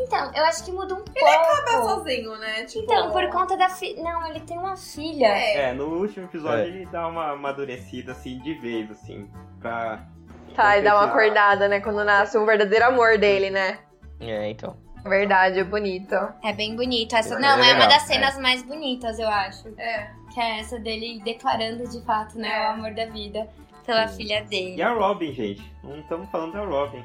[0.00, 1.88] Então, eu acho que muda um Tá pouco.
[1.88, 2.64] sozinho, né?
[2.64, 4.00] Tipo, Então, por conta da filha.
[4.02, 5.26] Não, ele tem uma filha.
[5.26, 5.70] É.
[5.70, 6.68] É, no último episódio É.
[6.68, 9.28] ele dá uma amadurecida, assim, de vez, assim,
[9.60, 10.06] pra...
[10.54, 11.80] Tá, e dá uma acordada, né?
[11.80, 13.78] Quando nasce o verdadeiro amor dele, né?
[14.20, 14.76] É, então.
[15.04, 16.14] Verdade, é bonito.
[16.44, 17.14] É bem bonito.
[17.16, 18.14] Essa, É não, é uma legal, das é.
[18.14, 19.68] cenas mais bonitas, eu acho.
[19.78, 20.10] É.
[20.34, 22.66] Que é essa dele declarando de fato, né, É.
[22.68, 23.48] o amor da vida
[23.86, 24.16] pela Sim.
[24.18, 24.82] filha E dele.
[24.82, 25.62] a Robin, gente?
[25.82, 27.02] Não estamos falando da Robin.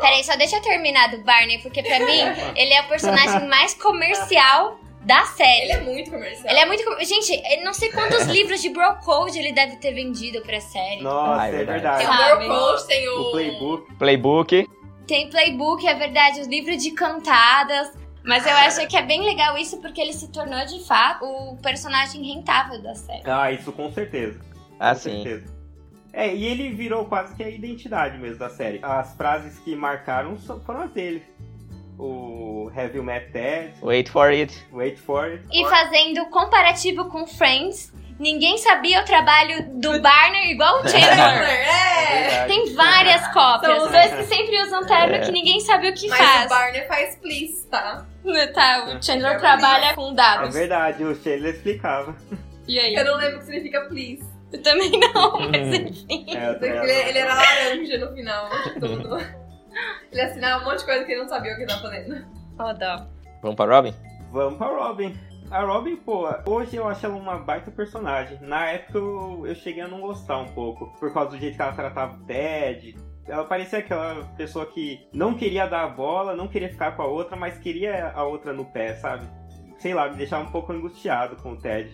[0.00, 2.20] Peraí, só deixa eu terminar do Barney, porque pra mim
[2.56, 5.64] ele é o personagem mais comercial da série.
[5.64, 6.48] Ele é muito comercial.
[6.50, 6.82] Ele é muito.
[6.84, 10.60] com- Gente, eu não sei quantos livros de Bro Code ele deve ter vendido pra
[10.60, 11.02] série.
[11.02, 11.98] Nossa, Ah, é é verdade.
[11.98, 12.40] Tem o?
[12.40, 13.20] Girl Coach, tem o.
[13.20, 13.94] O playbook.
[13.96, 14.70] Playbook.
[15.06, 17.92] Tem playbook, é verdade, os livros de cantadas.
[18.24, 21.58] Mas eu acho que é bem legal isso porque ele se tornou de fato o
[21.58, 23.22] personagem rentável da série.
[23.26, 24.40] Ah, isso com certeza.
[24.80, 25.22] Ah, com sim.
[25.22, 25.54] certeza.
[26.10, 28.78] É, e ele virou quase que a identidade mesmo da série.
[28.82, 31.22] As frases que marcaram foram as dele.
[31.98, 34.52] O Have You Met Ted, Wait for it.
[34.72, 35.44] Wait For It.
[35.52, 41.08] E fazendo comparativo com Friends, ninguém sabia o trabalho do Barney igual o Chandler.
[41.08, 42.28] É!
[42.28, 42.48] verdade.
[42.48, 43.76] Tem várias cópias.
[43.76, 45.18] São Os dois que sempre usam terno É.
[45.20, 46.46] que ninguém sabe o que Mas faz.
[46.46, 48.04] o Barney faz please, tá?
[48.54, 50.54] Tá, o Chandler É trabalha com É dados.
[50.54, 52.16] verdade, o Chandler explicava.
[52.66, 52.94] E aí?
[52.94, 54.24] Eu não lembro o que significa please.
[54.52, 55.74] Eu também não, mas Hum.
[55.88, 56.26] enfim.
[56.36, 59.18] É, ele, ele era laranja no final de tudo.
[60.10, 62.26] Ele assinava um monte de coisa que ele não sabia o que tava fazendo.
[62.58, 63.06] Ó, dó.
[63.42, 63.94] Vamos pra Robin?
[64.30, 65.16] Vamos pra Robin.
[65.50, 68.38] A Robin, pô, hoje eu acho ela uma baita personagem.
[68.40, 71.62] Na época eu, eu cheguei a não gostar um pouco, por causa do jeito que
[71.62, 72.96] ela tratava o Ted.
[73.26, 77.06] Ela parecia aquela pessoa que não queria dar a bola, não queria ficar com a
[77.06, 79.26] outra, mas queria a outra no pé, sabe?
[79.78, 81.90] Sei lá, me deixava um pouco angustiado com o Ted.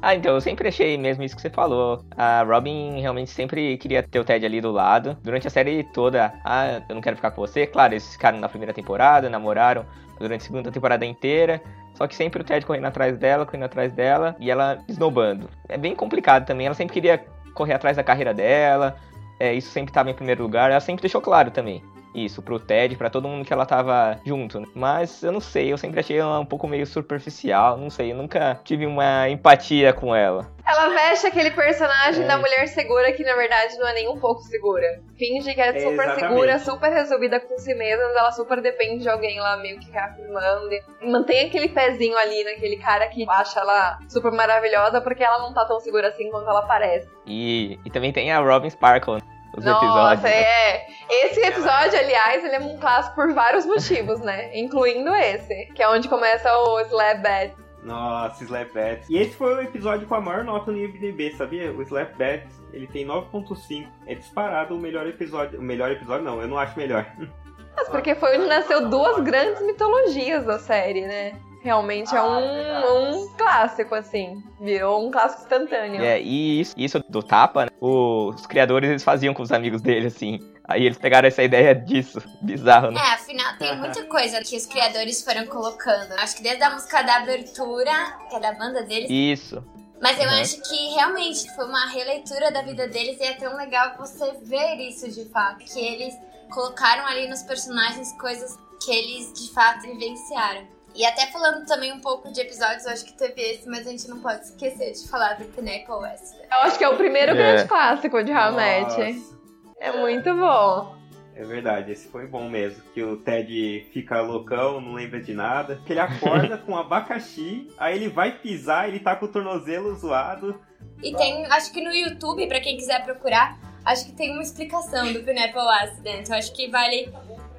[0.00, 2.04] Ah, então, eu sempre achei mesmo isso que você falou.
[2.16, 5.16] A Robin realmente sempre queria ter o Ted ali do lado.
[5.22, 7.66] Durante a série toda, ah, eu não quero ficar com você.
[7.66, 9.84] Claro, eles ficaram na primeira temporada, namoraram
[10.18, 11.60] durante a segunda temporada inteira.
[11.94, 15.50] Só que sempre o Ted correndo atrás dela, correndo atrás dela, e ela esnobando.
[15.68, 17.18] É bem complicado também, ela sempre queria
[17.54, 18.96] correr atrás da carreira dela.
[19.40, 20.70] É, isso sempre estava em primeiro lugar.
[20.70, 21.82] Ela sempre deixou claro também.
[22.24, 24.60] Isso, pro Ted, pra todo mundo que ela tava junto.
[24.60, 24.66] né?
[24.74, 28.16] Mas eu não sei, eu sempre achei ela um pouco meio superficial, não sei, eu
[28.16, 30.50] nunca tive uma empatia com ela.
[30.66, 32.26] Ela veste aquele personagem É.
[32.26, 35.00] da mulher segura que na verdade não é nem um pouco segura.
[35.16, 36.20] Finge que é super exatamente.
[36.20, 39.90] segura, super resolvida com si mesma, mas ela super depende de alguém lá meio que
[39.90, 40.70] reafirmando.
[40.72, 45.54] E Mantém aquele pezinho ali naquele cara que acha ela super maravilhosa porque ela não
[45.54, 47.08] tá tão segura assim quanto ela parece.
[47.26, 49.20] E, e também tem a Robin Sparkle, né?
[49.56, 50.24] Os Nossa, episódios.
[50.24, 50.86] é.
[51.10, 54.56] Esse episódio, aliás, ele é um clássico por vários motivos, né?
[54.58, 57.54] Incluindo esse, que é onde começa o Slap Bad.
[57.82, 59.08] Nossa, Slap Bats.
[59.08, 61.72] E esse foi o episódio com a maior nota no IMDB, sabia?
[61.72, 63.86] O Slap Bats, ele tem 9.5.
[64.06, 65.58] É disparado o melhor episódio.
[65.58, 67.06] O melhor episódio não, eu não acho melhor.
[67.76, 71.32] Mas porque foi onde nasceu duas grandes mitologias da série, né?
[71.62, 74.42] Realmente é um, um clássico, assim.
[74.60, 76.00] Virou um clássico instantâneo.
[76.02, 77.70] É, e isso, isso do tapa, né?
[77.80, 80.38] os criadores eles faziam com os amigos dele, assim.
[80.64, 82.22] Aí eles pegaram essa ideia disso.
[82.42, 83.00] Bizarro, né?
[83.00, 86.12] É, afinal, tem muita coisa que os criadores foram colocando.
[86.18, 87.92] Acho que desde a música da abertura,
[88.28, 89.64] que é da banda deles, Isso.
[90.00, 90.40] Mas eu Uhum.
[90.40, 94.76] acho que realmente foi uma releitura da vida deles e é tão legal você ver
[94.76, 95.58] isso de fato.
[95.58, 96.14] Que eles
[96.52, 100.66] colocaram ali nos personagens coisas que eles de fato vivenciaram.
[100.94, 103.90] E até falando também um pouco de episódios, eu acho que teve esse, mas a
[103.90, 106.34] gente não pode esquecer de falar do Pineapple West.
[106.50, 107.34] Eu acho que é o primeiro É.
[107.34, 109.14] grande clássico de How I Met.
[109.14, 109.38] Nossa,
[109.80, 110.97] É muito bom.
[111.38, 112.82] É verdade, esse foi bom mesmo.
[112.92, 115.80] Que o Ted fica loucão, não lembra de nada.
[115.86, 120.60] Que ele acorda com abacaxi, aí ele vai pisar, ele tá com o tornozelo zoado.
[121.00, 125.12] E tem, acho que no YouTube, pra quem quiser procurar, acho que tem uma explicação
[125.12, 126.28] do Pineapple Accident.
[126.28, 127.08] Eu acho que vale,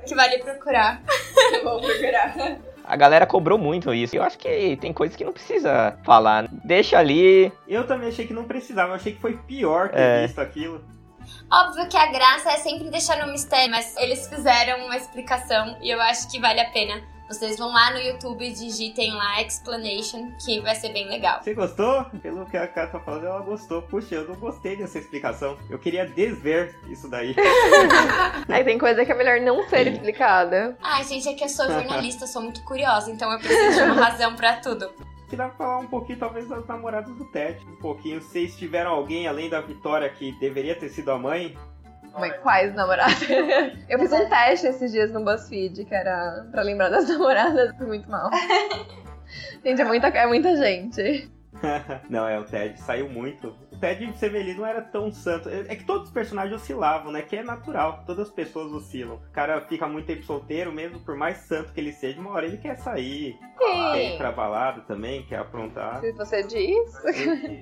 [0.06, 1.02] que vale procurar.
[1.64, 2.60] Vou procurar.
[2.84, 4.14] A galera cobrou muito isso.
[4.14, 6.50] Eu acho que tem coisas que não precisa falar.
[6.66, 7.50] Deixa ali.
[7.66, 10.26] Eu também achei que não precisava, eu achei que foi pior ter É.
[10.28, 10.84] visto aquilo.
[11.52, 15.90] Óbvio que a graça é sempre deixar no mistério, mas eles fizeram uma explicação e
[15.90, 17.02] eu acho que vale a pena.
[17.30, 21.40] Vocês vão lá no YouTube e digitem lá explanation, que vai ser bem legal.
[21.44, 22.04] Você gostou?
[22.24, 23.84] Pelo que a Ká tá falando, ela gostou.
[23.84, 25.56] Puxa, eu não gostei dessa explicação.
[25.70, 27.36] Eu queria desver isso daí.
[28.50, 30.76] Aí tem coisa que é melhor não ser explicada.
[30.82, 34.06] Ai, gente, é que eu sou jornalista, sou muito curiosa, então eu preciso de uma
[34.06, 34.92] razão pra tudo.
[35.30, 37.64] Que dá pra falar um pouquinho, talvez, das namoradas do Ted.
[37.68, 38.22] Um pouquinho.
[38.22, 41.56] Vocês tiveram alguém, além da Vitória, que deveria ter sido a mãe?
[42.18, 43.22] Mas quais namoradas?
[43.88, 47.78] Eu fiz um teste esses dias no BuzzFeed, que era pra lembrar das namoradas.
[47.78, 48.30] Foi muito mal.
[49.64, 51.30] Gente, é muita, é muita gente.
[52.10, 53.56] não, é, o Ted saiu muito.
[53.80, 55.48] O Ted, não era tão santo.
[55.50, 57.22] É que todos os personagens oscilavam, né?
[57.22, 58.04] Que é natural.
[58.06, 59.16] Todas as pessoas oscilam.
[59.16, 62.20] O cara fica muito tempo solteiro, mesmo por mais santo que ele seja.
[62.20, 63.38] Uma hora ele quer sair.
[63.58, 64.18] Quer ir Sim.
[64.18, 66.02] pra balada também, quer aprontar.
[66.02, 66.94] Se você diz.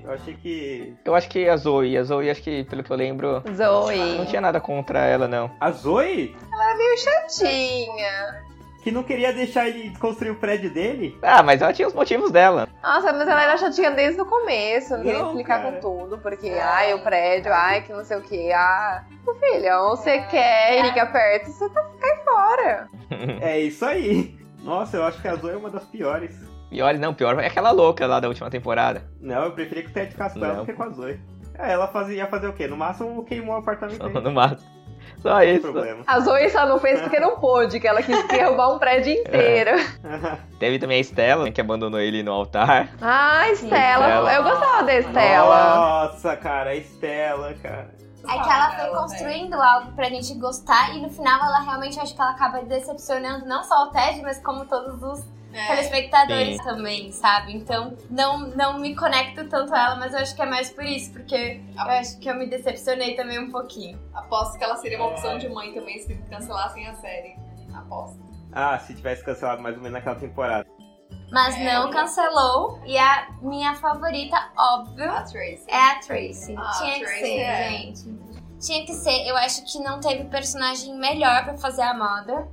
[0.04, 0.96] Eu achei que.
[1.06, 4.18] Eu acho que a Zoe, a Zoe, acho que pelo que eu lembro, Zoe.
[4.18, 5.52] não tinha nada contra ela, não.
[5.60, 6.36] A Zoe,
[6.78, 8.47] Meio chatinha.
[8.88, 11.18] Que não queria deixar ele construir o prédio dele.
[11.22, 12.70] Ah, mas ela tinha os motivos dela.
[12.82, 14.96] Nossa, mas ela era chatinha desde o começo.
[14.96, 15.74] Não queria explicar cara.
[15.74, 16.18] com tudo.
[16.20, 18.50] Porque, ai, o prédio, ai, que não sei o que.
[18.54, 22.88] Ah, meu filho, ou você quer e liga perto, você tá cai fora.
[23.42, 24.38] É isso aí.
[24.64, 26.36] Nossa, eu acho que a Zoe é uma das piores.
[26.82, 29.04] Olha, não, pior é aquela louca lá da última temporada.
[29.20, 31.20] Não, eu preferia que o Ted ficasse com ela do que com a Zoe.
[31.58, 32.68] É, ela fazia, ia fazer o quê?
[32.68, 34.77] No máximo queimou o apartamento no máximo.
[35.22, 35.62] Só isso.
[35.62, 36.04] problema.
[36.06, 39.72] A Zoe só não fez porque não pôde, que ela quis derrubar um prédio inteiro.
[40.60, 42.90] Teve também a Estela, que abandonou ele no altar.
[43.02, 44.08] Ah, Estela.
[44.08, 44.34] Estela.
[44.34, 45.76] Eu gostava da Estela.
[45.76, 47.98] Nossa, cara, a Estela, cara.
[48.30, 52.14] É que ela foi construindo algo pra gente gostar e no final ela realmente acho
[52.14, 55.24] que ela acaba decepcionando não só o Ted, mas como todos os
[55.58, 55.68] É.
[55.68, 56.64] telespectadores Sim.
[56.64, 57.56] também, sabe?
[57.56, 60.84] Então não, não me conecto tanto a ela, mas eu acho que é mais por
[60.84, 64.00] isso, porque eu acho que eu me decepcionei também um pouquinho.
[64.14, 67.36] Aposto que ela seria uma opção de mãe também se cancelassem a série.
[67.76, 68.20] Aposto.
[68.52, 70.68] Ah, se tivesse cancelado mais ou menos naquela temporada.
[71.32, 71.74] Mas É.
[71.74, 75.64] não cancelou e a minha favorita, óbvio, A Tracy.
[75.68, 76.56] é a Tracy.
[76.58, 77.70] Ah, Tinha que Tracy ser, é.
[77.70, 78.18] gente.
[78.60, 79.28] Tinha que ser.
[79.28, 82.48] Eu acho que não teve personagem melhor pra fazer a moda.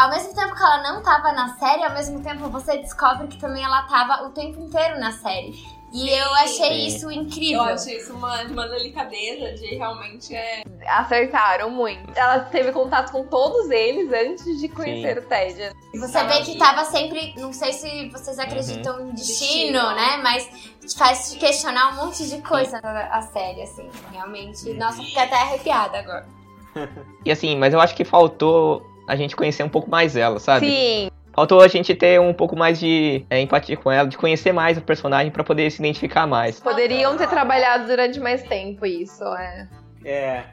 [0.00, 3.38] Ao mesmo tempo que ela não tava na série, ao mesmo tempo você descobre que
[3.38, 5.62] também ela tava o tempo inteiro na série.
[5.92, 6.86] E eu achei Sim.
[6.86, 7.60] isso Eu incrível.
[7.64, 10.62] acho isso uma, uma delicadeza de realmente é.
[10.86, 12.16] Acertaram muito.
[12.16, 15.70] Ela teve contato com todos eles antes de conhecer o Ted.
[15.94, 17.34] Você vê que tava sempre.
[17.36, 19.94] Não sei se vocês acreditam em destino, Destino.
[19.96, 20.16] né?
[20.22, 20.48] Mas
[20.96, 23.86] faz te questionar um monte de coisa a, a série, assim.
[24.10, 24.72] Realmente.
[24.72, 26.26] Nossa, fiquei até arrepiada agora.
[27.22, 30.66] E assim, mas eu acho que faltou a gente conhecer um pouco mais ela, sabe?
[30.66, 34.52] Sim, Faltou a gente ter um pouco mais de é, empatia com ela, de conhecer
[34.52, 36.58] mais o personagem pra poder se identificar mais.
[36.60, 39.68] poderiam ter trabalhado durante mais tempo isso, é.
[40.04, 40.44] É.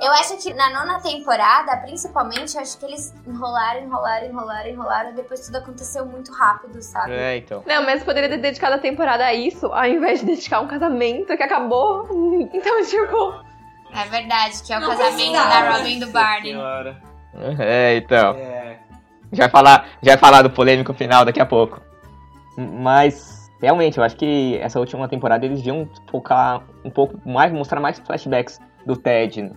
[0.00, 5.14] Eu acho que na nona temporada, principalmente, eu acho que eles enrolaram, enrolaram, enrolaram, enrolaram.
[5.14, 7.12] Depois tudo aconteceu muito rápido, sabe?
[7.12, 7.64] É, então.
[7.66, 11.36] Não, mas poderia ter dedicado a temporada a isso, ao invés de dedicar um casamento
[11.36, 12.06] que acabou.
[12.54, 13.34] Então, tipo.
[13.92, 15.48] É verdade, que é o Não casamento precisava.
[15.48, 16.52] da Robin do Barney.
[16.52, 17.07] senhora.
[17.58, 18.34] É, então.
[18.34, 18.78] É.
[19.32, 21.80] Já vai falar, já vai falar do polêmico final daqui a pouco.
[22.56, 27.80] Mas realmente, eu acho que essa última temporada eles deviam focar um pouco mais, mostrar
[27.80, 29.52] mais flashbacks do Ted.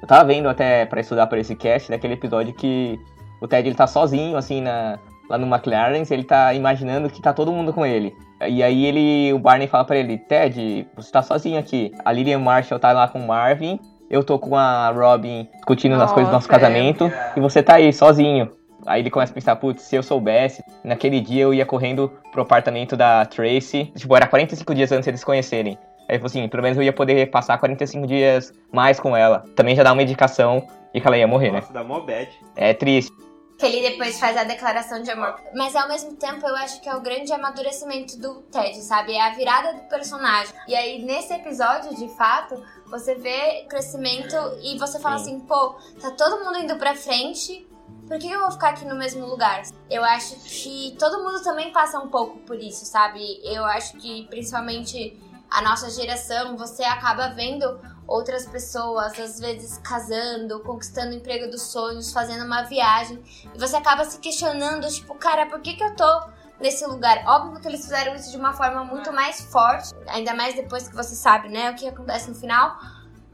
[0.00, 2.98] Eu tava vendo até pra estudar para esse cast daquele episódio que
[3.40, 7.32] o Ted ele tá sozinho assim na lá no McLaren's, ele tá imaginando que tá
[7.32, 8.16] todo mundo com ele.
[8.48, 11.92] E aí ele, o Barney fala pra ele, Ted, você tá sozinho aqui.
[12.04, 13.78] A Lillian Marshall tá lá com o Marvin,
[14.10, 16.68] eu tô com a Robin discutindo as coisas do nosso Nossa, é.
[16.68, 18.50] casamento, e você tá aí, sozinho.
[18.86, 22.42] Aí ele começa a pensar, putz, se eu soubesse, naquele dia eu ia correndo pro
[22.42, 23.92] apartamento da Tracy.
[23.94, 25.76] Tipo, era 45 dias antes deles se conhecerem.
[26.08, 29.44] Aí ele falou assim, pelo menos eu ia poder passar 45 dias mais com ela.
[29.54, 31.60] Também já dá uma indicação de que ela ia morrer, né?
[31.60, 32.30] Nossa, dá mó bad.
[32.56, 33.12] É triste.
[33.58, 35.34] Que ele depois faz a declaração de amor.
[35.54, 39.14] Mas ao mesmo tempo, eu acho que é o grande amadurecimento do Ted, sabe?
[39.14, 40.54] É a virada do personagem.
[40.68, 45.36] E aí, nesse episódio, de fato, você vê crescimento e você fala Sim.
[45.36, 47.68] assim, pô, tá todo mundo indo pra frente
[48.08, 49.62] por que eu vou ficar aqui no mesmo lugar?
[49.90, 53.20] Eu acho que todo mundo também passa um pouco por isso, sabe?
[53.44, 55.14] Eu acho que principalmente
[55.50, 61.62] a nossa geração, você acaba vendo outras pessoas, às vezes casando, conquistando o emprego dos
[61.62, 63.22] sonhos, fazendo uma viagem,
[63.54, 66.22] e você acaba se questionando, tipo, cara, por que, que eu tô
[66.58, 67.22] nesse lugar?
[67.26, 70.96] Óbvio que eles fizeram isso de uma forma muito mais forte, ainda mais depois que
[70.96, 72.78] você sabe, né, o que acontece no final.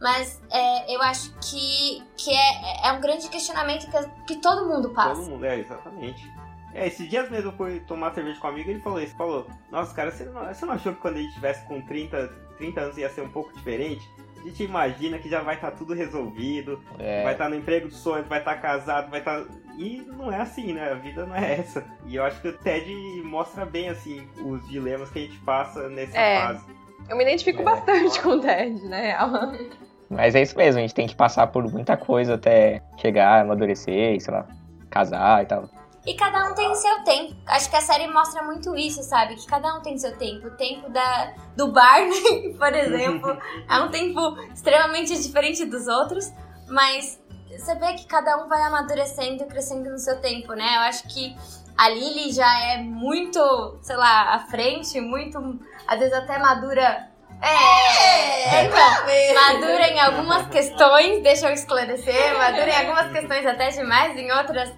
[0.01, 4.91] Mas é, eu acho que, que é, é um grande questionamento que, que todo mundo
[4.91, 5.15] passa.
[5.15, 6.31] Todo mundo, é, exatamente.
[6.75, 9.17] É, esses dias mesmo eu fui tomar cerveja com um amigo e ele falou isso.
[9.17, 12.29] Falou, nossa, cara, você não, você não achou que quando a gente tivesse com 30,
[12.59, 14.05] 30 anos ia ser um pouco diferente?
[14.45, 17.23] A gente imagina que já vai estar tudo resolvido, É.
[17.25, 19.43] vai estar no emprego dos sonhos, vai estar casado, vai estar.
[19.79, 20.93] E não é assim, né?
[20.93, 21.83] A vida não é essa.
[22.07, 22.93] E eu acho que o Ted
[23.25, 26.41] mostra bem, assim, os dilemas que a gente passa nessa É.
[26.47, 26.65] fase.
[27.09, 27.65] Eu me identifico É.
[27.65, 29.31] bastante com o Ted, real.
[30.11, 34.21] Mas é isso mesmo, a gente tem que passar por muita coisa até chegar, amadurecer,
[34.21, 34.47] sei lá,
[34.91, 35.69] casar e tal.
[36.07, 37.35] E cada um tem seu tempo.
[37.55, 39.37] Acho que a série mostra muito isso, sabe?
[39.37, 40.49] Que cada um tem seu tempo.
[40.49, 43.39] O tempo da, do Barney, por exemplo,
[43.71, 46.33] é um tempo extremamente diferente dos outros,
[46.67, 47.23] mas
[47.57, 50.79] você vê que cada um vai amadurecendo e crescendo no seu tempo, né?
[50.79, 51.37] Eu acho que
[51.79, 55.39] a Lily já é muito, sei lá, à frente, muito,
[55.87, 57.09] às vezes até madura.
[57.41, 64.17] É, então, madura em algumas questões, deixa eu esclarecer, madura em algumas questões até demais,
[64.17, 64.73] em outras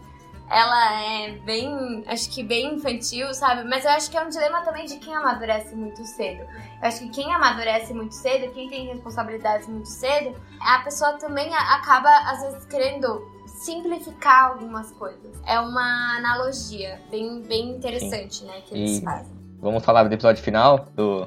[0.50, 3.64] ela é bem, acho que bem infantil, sabe?
[3.68, 6.42] Mas eu acho que é um dilema também de quem amadurece muito cedo.
[6.42, 11.52] Eu acho que quem amadurece muito cedo, quem tem responsabilidades muito cedo, a pessoa também
[11.54, 15.40] acaba, às vezes, querendo simplificar algumas coisas.
[15.46, 19.34] É uma analogia bem, bem interessante, né, que eles E- fazem.
[19.60, 21.26] Vamos falar do episódio final, do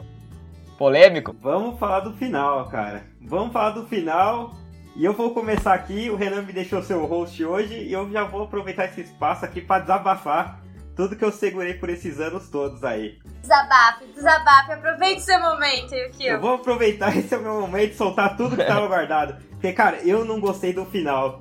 [0.78, 1.36] polêmico.
[1.42, 3.06] Vamos falar do final, cara.
[3.22, 4.52] Vamos falar do final.
[5.00, 6.10] E eu vou começar aqui.
[6.10, 7.74] O Renan me deixou ser o host hoje.
[7.74, 10.60] E eu já vou aproveitar esse espaço aqui pra desabafar
[10.94, 13.18] tudo que eu segurei por esses anos todos aí.
[13.42, 16.42] Desabafe, desabafe, aproveite seu momento, Eu Yukio.
[16.42, 19.42] vou aproveitar esse é o meu momento de soltar tudo que tava guardado.
[19.52, 21.40] Porque, cara, eu não gostei do final.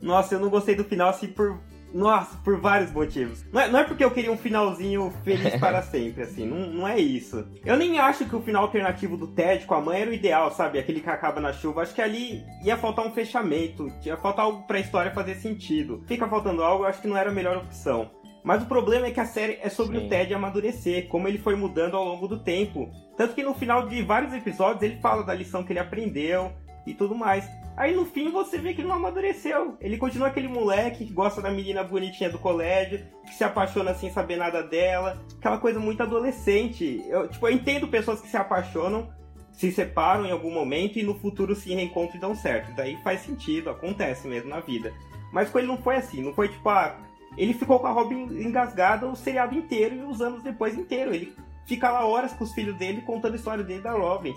[0.00, 1.58] Nossa, eu não gostei do final assim por.
[1.92, 3.44] Nossa, por vários motivos.
[3.52, 6.46] Não é, não é porque eu queria um finalzinho feliz para sempre, assim.
[6.46, 7.46] Não, não é isso.
[7.64, 10.50] Eu nem acho que o final alternativo do Ted com a mãe era o ideal,
[10.52, 10.78] sabe?
[10.78, 11.82] Aquele que acaba na chuva.
[11.82, 13.92] Acho que ali ia faltar um fechamento.
[14.04, 16.02] Ia faltar algo pra história fazer sentido.
[16.06, 18.10] Fica faltando algo, eu acho que não era a melhor opção.
[18.42, 20.06] Mas o problema é que a série é sobre Sim.
[20.06, 22.90] o Ted amadurecer, como ele foi mudando ao longo do tempo.
[23.16, 26.52] Tanto que no final de vários episódios ele fala da lição que ele aprendeu
[26.86, 27.46] e tudo mais.
[27.80, 29.74] Aí no fim você vê que ele não amadureceu.
[29.80, 34.12] Ele continua aquele moleque que gosta da menina bonitinha do colégio, que se apaixona sem
[34.12, 35.24] saber nada dela.
[35.38, 37.02] Aquela coisa muito adolescente.
[37.08, 39.08] Eu, tipo, eu entendo pessoas que se apaixonam,
[39.50, 42.70] se separam em algum momento e no futuro se reencontram e dão certo.
[42.76, 44.92] Daí faz sentido, acontece mesmo na vida.
[45.32, 46.98] Mas com ele não foi assim, não foi tipo, ah,
[47.34, 51.14] ele ficou com a Robin engasgada o seriado inteiro e os anos depois inteiro.
[51.14, 51.32] Ele
[51.64, 54.34] fica lá horas com os filhos dele contando a história dele da Robin.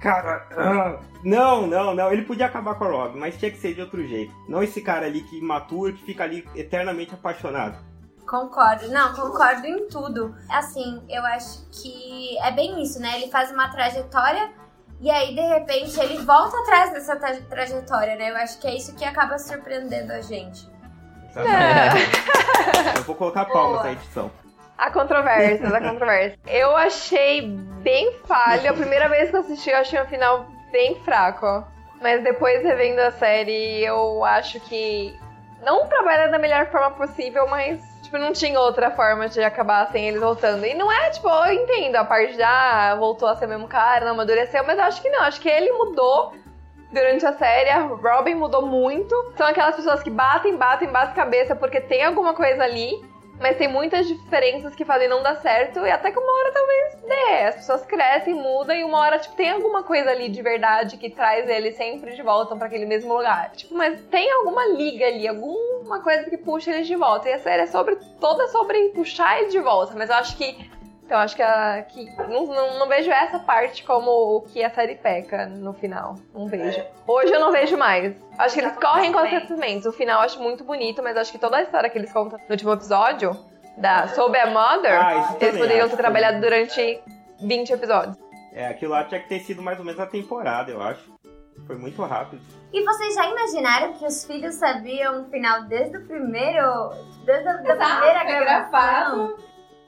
[0.00, 2.12] Cara, ah, não, não, não.
[2.12, 4.32] Ele podia acabar com a Robin, mas tinha que ser de outro jeito.
[4.48, 7.78] Não esse cara ali que matura, que fica ali eternamente apaixonado.
[8.26, 10.34] Concordo, não, concordo em tudo.
[10.50, 13.20] Assim, eu acho que é bem isso, né?
[13.20, 14.50] Ele faz uma trajetória
[15.00, 18.30] e aí, de repente, ele volta atrás dessa tra- trajetória, né?
[18.30, 20.68] Eu acho que é isso que acaba surpreendendo a gente.
[21.30, 22.96] Exatamente.
[22.96, 23.84] Eu vou colocar palmas Boa.
[23.84, 24.30] na edição.
[24.78, 26.38] Há controvérsias, há controvérsias.
[26.46, 27.42] Eu achei
[27.82, 28.70] bem falho.
[28.70, 31.66] A primeira vez que eu assisti, eu achei um final bem fraco.
[32.00, 35.18] Mas depois, revendo a série, eu acho que
[35.64, 40.06] não trabalha da melhor forma possível, mas, tipo, não tinha outra forma de acabar sem
[40.06, 40.64] eles voltando.
[40.64, 43.66] E não é, tipo, eu entendo a parte de, ah, voltou a ser o mesmo
[43.66, 45.22] cara, não amadureceu, mas acho que não.
[45.22, 46.34] Acho que ele mudou
[46.92, 47.70] durante a série.
[47.70, 49.12] A Robin mudou muito.
[49.36, 52.92] São aquelas pessoas que batem, batem, batem cabeça porque tem alguma coisa ali.
[53.40, 56.94] Mas tem muitas diferenças que fazem não dar certo e até que uma hora talvez
[57.06, 57.44] dê.
[57.46, 61.08] As pessoas crescem, mudam e uma hora, tipo, tem alguma coisa ali de verdade que
[61.10, 63.50] traz eles sempre de volta pra aquele mesmo lugar.
[63.52, 67.28] Tipo, mas tem alguma liga ali, alguma coisa que puxa eles de volta.
[67.28, 69.94] E a série é sobre, toda sobre puxar eles de volta.
[69.96, 70.77] Mas eu acho que.
[71.08, 74.68] Então, acho que, a, que não, não, não vejo essa parte como o que a
[74.68, 76.16] série peca no final.
[76.34, 76.84] Não vejo.
[77.06, 78.14] Hoje eu não vejo mais.
[78.36, 79.86] Acho que eles correm com os acontecimentos.
[79.86, 82.38] O final eu acho muito bonito, mas acho que toda a história que eles contam
[82.38, 83.34] no último episódio,
[83.78, 87.00] da, sobre a Mother, Ah, eles poderiam ter trabalhado durante
[87.40, 88.18] 20 episódios.
[88.52, 91.10] É, aquilo lá tinha que ter sido mais ou menos a temporada, eu acho.
[91.66, 92.42] Foi muito rápido.
[92.70, 96.90] E vocês já imaginaram que os filhos sabiam o final desde o primeiro.
[97.24, 99.36] Desde a da primeira foi gravação?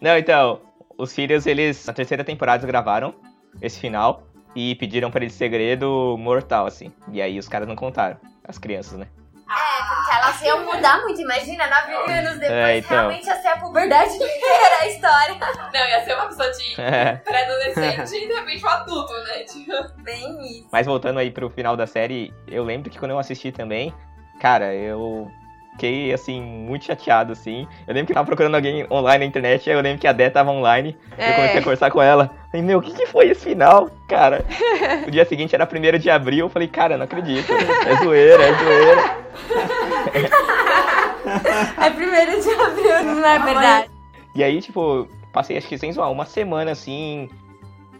[0.01, 0.70] Não, então,
[1.01, 3.15] os filhos, eles, na terceira temporada, eles gravaram
[3.61, 4.23] esse final
[4.55, 6.93] e pediram pra ele segredo mortal, assim.
[7.13, 9.07] E aí os caras não contaram, as crianças, né?
[9.49, 12.97] É, porque elas Nossa, ia mudar muito, imagina, nove anos depois, É, então.
[12.99, 15.37] realmente ia ser a puberdade inteira a história.
[15.73, 17.17] Não, ia ser uma pessoa de É.
[17.17, 19.43] pré-adolescente e de repente um adulto, né?
[19.45, 20.69] Tipo, Bem isso.
[20.71, 23.93] Mas voltando aí pro final da série, eu lembro que quando eu assisti também,
[24.41, 25.29] cara, eu
[25.81, 27.66] fiquei, assim, muito chateado, assim.
[27.87, 30.12] Eu lembro que eu tava procurando alguém online na internet, aí eu lembro que a
[30.12, 31.62] Dé tava online, e eu comecei a É.
[31.62, 32.31] conversar com ela.
[32.51, 34.45] Falei, meu, o que, que foi esse final, cara?
[35.09, 37.51] o dia seguinte era 1 de abril, eu falei, cara, não acredito.
[37.53, 39.16] É zoeira, é zoeira.
[41.81, 43.91] É primeiro de abril, não é verdade?
[44.35, 47.28] E aí, tipo, passei acho que sem zoar, uma semana assim,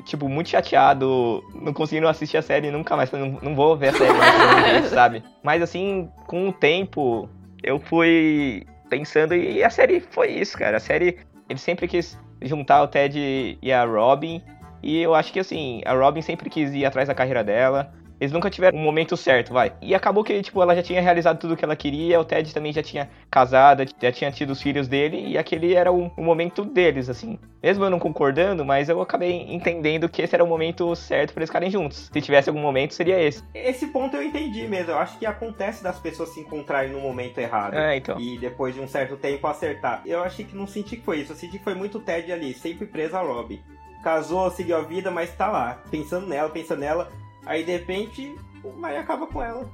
[0.05, 3.09] tipo, muito chateado, não conseguindo assistir a série nunca mais.
[3.09, 5.23] Falei, Não, não vou ver a série mais sabe?
[5.45, 7.29] Mas assim, com o tempo,
[7.63, 10.77] eu fui pensando e a série foi isso, cara.
[10.77, 14.43] A série, ele sempre quis juntar o Ted e a Robin.
[14.83, 17.93] E eu acho que assim, a Robin sempre quis ir atrás da carreira dela.
[18.21, 19.73] Eles nunca tiveram um momento certo, vai.
[19.81, 22.53] E acabou que, tipo, ela já tinha realizado tudo o que ela queria, o Ted
[22.53, 26.23] também já tinha casado, já tinha tido os filhos dele, e aquele era o, o
[26.23, 27.39] momento deles, assim.
[27.63, 31.41] Mesmo eu não concordando, mas eu acabei entendendo que esse era o momento certo pra
[31.41, 32.11] eles ficarem juntos.
[32.13, 33.43] Se tivesse algum momento, seria esse.
[33.55, 34.93] Esse ponto eu entendi mesmo.
[34.93, 37.75] Eu acho que acontece das pessoas se encontrarem no momento errado.
[37.75, 38.19] É, então.
[38.21, 40.03] E depois de um certo tempo acertar.
[40.07, 41.33] Eu achei que não senti que foi isso.
[41.33, 43.61] Eu senti que foi muito Ted ali, sempre preso a Robin.
[44.03, 47.11] Casou, seguiu a vida, mas tá lá, pensando nela, pensando nela.
[47.47, 49.69] Aí de repente, o Mai acaba com ela.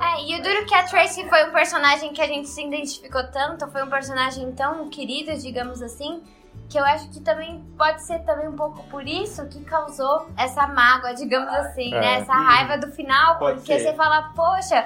[0.00, 3.22] É, e o duro que a Tracy foi um personagem que a gente se identificou
[3.30, 6.20] tanto, foi um personagem tão querido, digamos assim,
[6.68, 10.66] que eu acho que também pode ser também um pouco por isso que causou essa
[10.66, 12.00] mágoa, digamos assim, É.
[12.00, 12.14] né?
[12.20, 13.84] Essa raiva do final, porque ser.
[13.90, 14.84] você fala, poxa,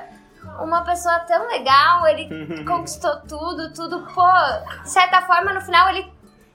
[0.60, 4.28] uma pessoa tão legal, ele conquistou tudo, tudo, pô,
[4.82, 6.12] de certa forma, no final ele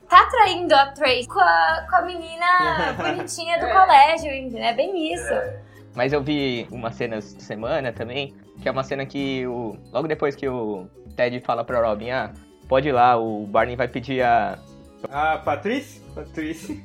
[0.08, 4.64] tá traindo a Tracy com a, com a menina bonitinha do colégio, entendeu?
[4.64, 5.63] É bem isso.
[5.96, 9.78] Mas eu vi umas cenas de semana também, que é uma cena que o.
[9.92, 12.34] Logo depois que o Ted fala pra Robin, ah,
[12.68, 14.58] pode ir lá, o Barney vai pedir a.
[15.10, 16.02] Ah, Patrícia?
[16.16, 16.76] Patrícia.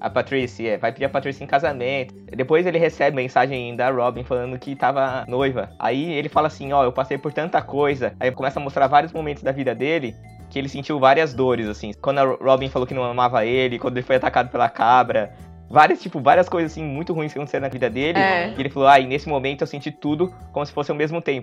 [0.00, 2.14] A Patrice, é, vai pedir a Patrice em casamento.
[2.26, 5.70] Depois ele recebe mensagem da Robin falando que tava noiva.
[5.76, 8.14] Aí ele fala assim, ó, eu passei por tanta coisa.
[8.20, 10.14] Aí começa a mostrar vários momentos da vida dele
[10.48, 11.92] que ele sentiu várias dores, assim.
[12.00, 15.34] Quando a Robin falou que não amava ele, quando ele foi atacado pela cabra.
[15.70, 18.18] Várias, tipo, várias coisas, assim, muito ruins que aconteceram na vida dele.
[18.18, 18.54] É.
[18.56, 21.20] E ele falou, ah, e nesse momento eu senti tudo como se fosse ao mesmo
[21.20, 21.42] tempo.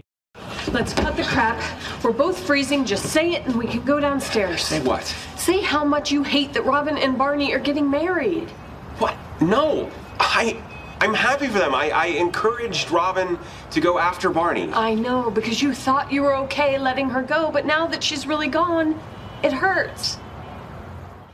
[0.73, 1.59] Let's cut the crap.
[2.03, 2.85] We're both freezing.
[2.85, 4.63] Just say it and we can go downstairs.
[4.63, 5.03] Say what?
[5.37, 8.49] Say how much you hate that Robin and Barney are getting married.
[8.97, 9.15] What?
[9.39, 9.89] No.
[10.19, 10.57] I
[11.01, 11.75] I'm happy for them.
[11.75, 13.37] I, I encouraged Robin
[13.71, 14.71] to go after Barney.
[14.73, 18.25] I know, because you thought you were okay letting her go, but now that she's
[18.25, 18.99] really gone,
[19.43, 20.17] it hurts.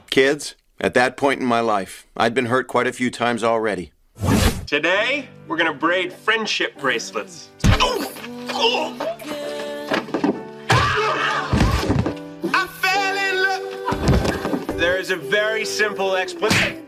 [0.09, 3.93] Kids, at that point in my life, I'd been hurt quite a few times already.
[4.65, 7.49] Today, we're gonna braid friendship bracelets.
[7.63, 7.77] I
[12.81, 14.77] fell in love.
[14.77, 16.85] There is a very simple explanation.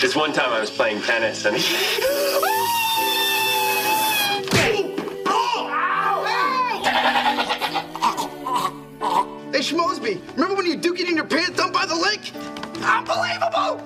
[0.00, 1.56] This one time I was playing tennis and.
[9.52, 12.32] Hey, Schmosby, remember when you duked it in your pants down by the lake?
[12.82, 13.80] Unbelievable!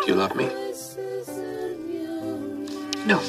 [0.00, 0.46] Do you love me?
[3.06, 3.20] No.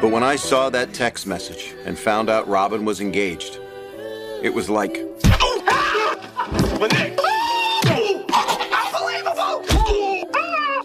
[0.00, 3.58] But when I saw that text message and found out Robin was engaged,
[4.42, 5.06] it was like, they-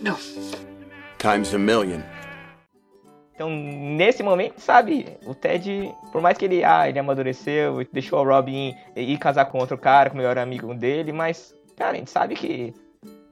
[0.01, 0.17] No.
[1.17, 2.03] times a million.
[3.35, 8.23] Então, nesse momento, sabe, o Ted, por mais que ele, ah, ele amadureceu, deixou a
[8.23, 11.95] Robin ir, ir casar com outro cara, com o melhor amigo dele, mas, cara, a
[11.95, 12.73] gente sabe que,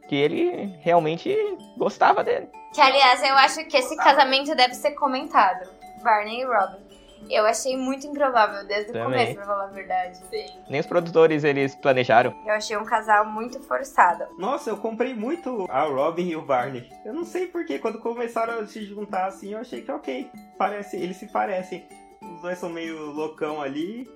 [0.10, 1.34] que ele realmente
[1.78, 2.50] gostava dele.
[2.74, 5.70] Que, aliás, eu acho que esse casamento deve ser comentado.
[6.04, 6.83] Barney e Robin.
[7.30, 9.06] Eu achei muito improvável desde o Também.
[9.06, 10.18] começo, pra falar a verdade.
[10.30, 10.46] sim.
[10.70, 12.34] Nem os produtores, eles planejaram.
[12.46, 14.26] Eu achei um casal muito forçado.
[14.38, 16.90] Nossa, eu comprei muito a Robin e o Barney.
[17.06, 20.30] Eu não sei porquê, quando começaram a se juntar assim, eu achei que ok.
[20.58, 21.88] Parece, eles se parecem.
[22.22, 24.10] Os dois são meio loucão ali.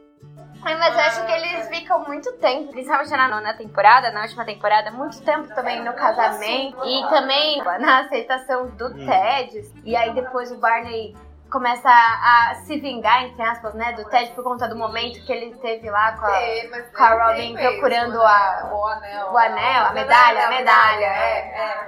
[0.64, 4.44] Ai, mas eu acho que eles ficam muito tempo, principalmente na nona temporada, na última
[4.46, 9.06] temporada, muito tempo também no casamento e também na aceitação do Hum.
[9.06, 9.72] Ted.
[9.84, 11.16] E aí depois o Barney
[11.52, 15.32] começa a, a se vingar, entre aspas, né, do Ted por conta do momento que
[15.32, 18.26] ele teve lá com a, É, com a Robin tem mesmo, procurando né?
[18.26, 19.32] a- o anel.
[19.32, 21.88] o anel, a medalha, a medalha, É, é.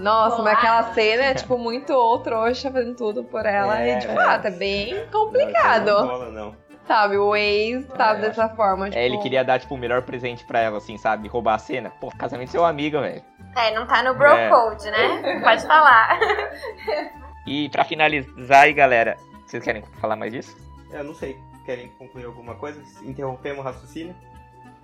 [0.00, 3.80] Nossa, mas aquela cena é tipo muito ou trouxa fazendo tudo por ela.
[3.80, 5.86] É, e de fato, é bem complicado.
[5.86, 6.56] Não, não rola, não.
[6.88, 7.16] sabe?
[7.16, 8.98] O ex tá dessa forma, tipo...
[8.98, 11.28] É, ele queria dar, tipo, o melhor presente pra ela, assim, sabe?
[11.28, 11.92] Roubar a cena.
[12.00, 13.22] Pô, casamento seu amigo, velho.
[13.56, 14.48] É, não tá no bro É.
[14.48, 15.40] code, né?
[15.44, 16.18] Pode falar.
[17.46, 19.16] E pra finalizar aí, galera,
[19.46, 20.56] vocês querem falar mais disso?
[20.90, 21.36] Eu não sei.
[21.64, 22.80] Querem concluir alguma coisa?
[23.02, 24.14] Interrompemos o raciocínio?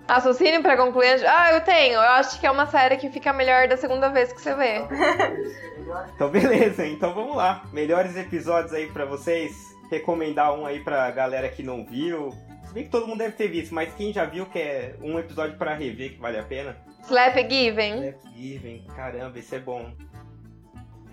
[0.07, 1.25] Raciocínio pra concluir?
[1.27, 1.93] Ah, eu tenho.
[1.93, 4.81] Eu acho que é uma série que fica melhor da segunda vez que você vê.
[6.15, 6.85] Então, beleza.
[6.87, 7.65] Então, vamos lá.
[7.73, 9.51] Melhores episódios aí pra vocês.
[9.89, 12.29] Recomendar um aí pra galera que não viu.
[12.63, 15.19] Se bem que todo mundo deve ter visto, mas quem já viu que é um
[15.19, 16.77] episódio pra rever que vale a pena.
[17.03, 17.95] Slap Given.
[17.99, 18.85] Slap Given.
[18.95, 19.91] Caramba, esse é bom.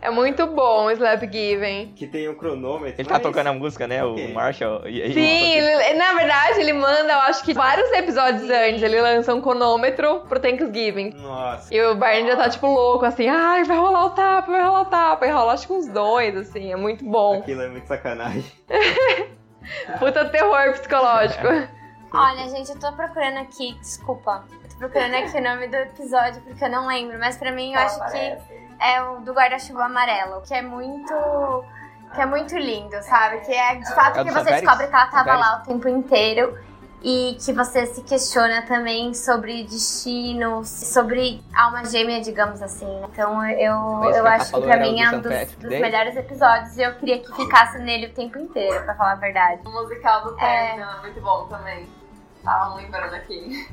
[0.01, 1.93] É muito bom Slap Given.
[1.97, 3.01] Que tem o cronômetro.
[3.01, 4.05] Ele tá mas- tocando a música, né?
[4.05, 4.87] O Marshall.
[4.87, 9.01] E, e- Sim, ele- na verdade ele manda, eu acho que vários episódios antes, ele
[9.01, 11.11] lança um cronômetro pro Thanksgiving.
[11.17, 11.75] Nossa.
[11.75, 14.83] E o Barney já tá tipo louco, assim, ai, vai rolar o tapa, vai rolar
[14.83, 15.27] o tapa.
[15.27, 17.39] E rola acho que uns dois, assim, é muito bom.
[17.41, 18.45] Aquilo é muito sacanagem.
[19.99, 21.47] Puta terror psicológico.
[22.15, 24.45] Olha, gente, eu tô procurando aqui, desculpa.
[24.63, 27.75] Eu tô procurando aqui o nome do episódio porque eu não lembro, mas pra mim
[27.75, 28.37] eu acho que
[28.81, 31.15] é o do guarda-chuva amarelo, que é muito.
[32.15, 33.41] que é muito lindo, sabe?
[33.41, 36.59] Que é de fato É que você descobre que ela tava lá o tempo inteiro.
[37.01, 42.87] E que você se questiona também sobre destino, sobre alma gêmea, digamos assim.
[42.87, 43.07] né?
[43.13, 46.77] Então eu, Mas eu que acho que pra mim é um dos, dos melhores episódios
[46.77, 49.63] e eu queria que ficasse nele o tempo inteiro, pra falar a verdade.
[49.65, 50.35] O musical do.
[50.35, 51.89] Terno é muito bom também.
[52.43, 53.69] Tava lembrando aqui.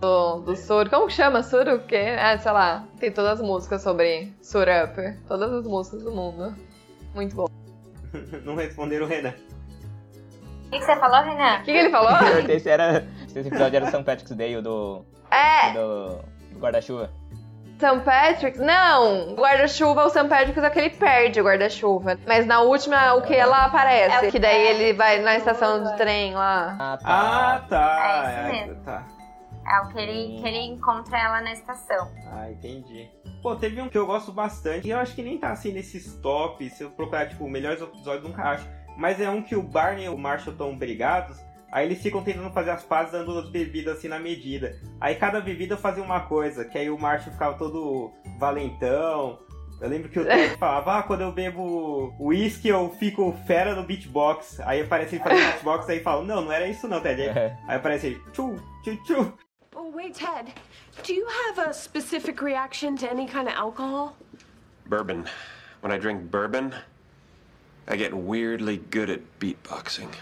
[0.00, 1.42] Do, do Suru, como que chama?
[1.42, 2.16] Suru o quê?
[2.18, 4.96] Ah, sei lá, tem todas as músicas sobre Surup.
[5.28, 6.54] Todas as músicas do mundo.
[7.14, 7.44] Muito bom.
[7.44, 9.34] O não responderam o Renan.
[10.66, 11.58] O que, que você falou, Renan?
[11.58, 12.10] que, que ele falou?
[12.48, 13.04] Esse era.
[13.26, 14.02] Esse episódio era o St.
[14.04, 15.04] Patrick's Day, o do.
[15.30, 16.18] É, do,
[16.52, 17.10] do guarda-chuva.
[17.78, 18.00] St.
[18.04, 18.60] Patrick's?
[18.60, 19.32] Não!
[19.32, 20.28] O guarda-chuva, o St.
[20.28, 22.18] Patrick's é que ele perde o guarda-chuva.
[22.26, 24.24] Mas na última, o que ela aparece.
[24.24, 26.76] É o que daí ele vai na estação do trem lá.
[26.78, 28.32] Ah, Ah, tá.
[28.48, 28.82] É mesmo.
[28.84, 29.06] tá.
[29.66, 32.10] É o que ele, que ele encontra ela na estação.
[32.32, 33.08] Ah, entendi.
[33.42, 36.14] Pô, teve um que eu gosto bastante, e eu acho que nem tá assim nesses
[36.16, 38.66] tops, se eu procurar, tipo, melhores episódios, nunca acho.
[38.96, 41.38] Mas é um que o Barney e o Marshall estão brigados,
[41.72, 44.76] aí eles ficam tentando fazer as pazes dando as bebidas assim na medida.
[45.00, 49.38] Aí cada bebida fazia uma coisa, que aí o Marshall ficava todo valentão.
[49.80, 53.84] Eu lembro que o Ted falava, ah, quando eu bebo uísque eu fico fera no
[53.84, 54.60] beatbox.
[54.60, 57.22] Aí aparece ele fazendo beatbox, aí fala, não, não era isso não, Ted.
[57.22, 57.56] Aí, É.
[57.66, 59.32] aí aparece ele, tchu, tchu, tchu.
[59.92, 60.52] Oh, wait, Ted.
[61.02, 64.16] Do you have a specific reaction to any kind of alcohol?
[64.86, 65.26] Bourbon.
[65.80, 66.72] When I drink bourbon,
[67.88, 70.14] I get weirdly good at beatboxing.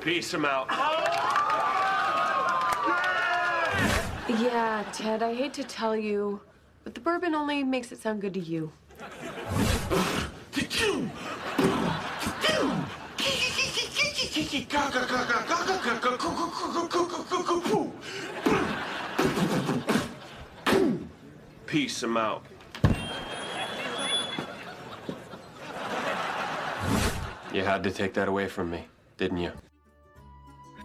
[0.00, 0.66] Peace him out.
[4.40, 6.40] Yeah, Ted, I hate to tell you,
[6.84, 8.72] but the bourbon only makes it sound good to you.
[21.66, 22.42] Peace him out.
[27.52, 29.52] You had to take that away from me, didn't you?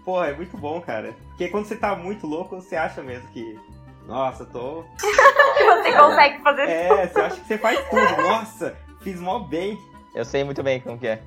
[0.03, 1.15] Porra, é muito bom, cara.
[1.29, 3.59] Porque quando você tá muito louco, você acha mesmo que.
[4.05, 4.83] Nossa, tô.
[5.01, 8.21] Você consegue fazer É, você acha que você faz tudo.
[8.21, 9.79] Nossa, fiz mó bem.
[10.15, 11.21] Eu sei muito bem como que é.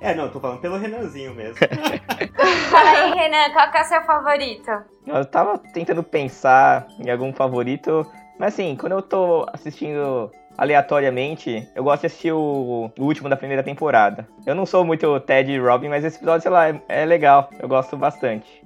[0.00, 1.56] É, não, tô falando pelo Renanzinho mesmo.
[2.70, 4.70] Fala aí, Renan, qual que é o seu favorito?
[5.06, 8.06] Eu tava tentando pensar em algum favorito,
[8.38, 13.36] mas assim, quando eu tô assistindo aleatoriamente, eu gosto de assistir o, o último da
[13.36, 14.28] primeira temporada.
[14.44, 17.48] Eu não sou muito Ted e Robin, mas esse episódio, sei lá, é, é legal.
[17.58, 18.62] Eu gosto bastante.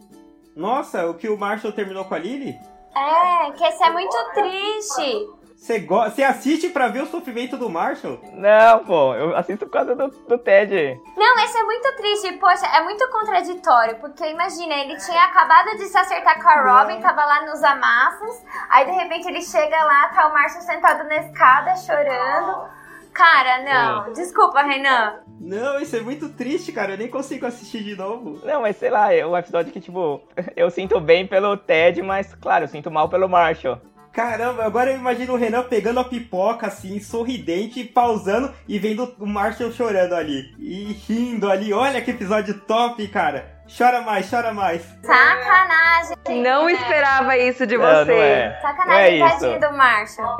[0.56, 2.58] Nossa, o que o Marshall terminou com a Lily?
[2.96, 5.39] É, que esse é muito triste.
[5.60, 6.02] Você, go...
[6.04, 8.18] você assiste pra ver o sofrimento do Marshall?
[8.32, 10.98] Não, pô, eu assisto por causa do, do Ted.
[11.14, 12.32] Não, esse é muito triste.
[12.38, 13.96] Poxa, é muito contraditório.
[13.96, 18.42] Porque imagina, ele tinha acabado de se acertar com a Robin, tava lá nos amassos.
[18.70, 22.70] Aí de repente ele chega lá, tá o Márcio sentado na escada chorando.
[23.12, 24.12] Cara, não.
[24.14, 25.20] Desculpa, Renan.
[25.38, 26.92] Não, isso é muito triste, cara.
[26.92, 28.40] Eu nem consigo assistir de novo.
[28.46, 30.22] Não, mas sei lá, é um episódio que, tipo,
[30.56, 33.78] eu sinto bem pelo Ted, mas, claro, eu sinto mal pelo Marshall.
[34.12, 39.26] Caramba, agora eu imagino o Renan pegando a pipoca assim, sorridente, pausando e vendo o
[39.26, 40.52] Marshall chorando ali.
[40.58, 41.72] E rindo ali.
[41.72, 43.60] Olha que episódio top, cara.
[43.78, 44.82] Chora mais, chora mais.
[45.02, 46.42] Sacanagem.
[46.42, 48.10] Não esperava isso de Não, você.
[48.12, 48.58] não é.
[48.60, 50.36] Sacanagem, Não é tadinho do Marshall.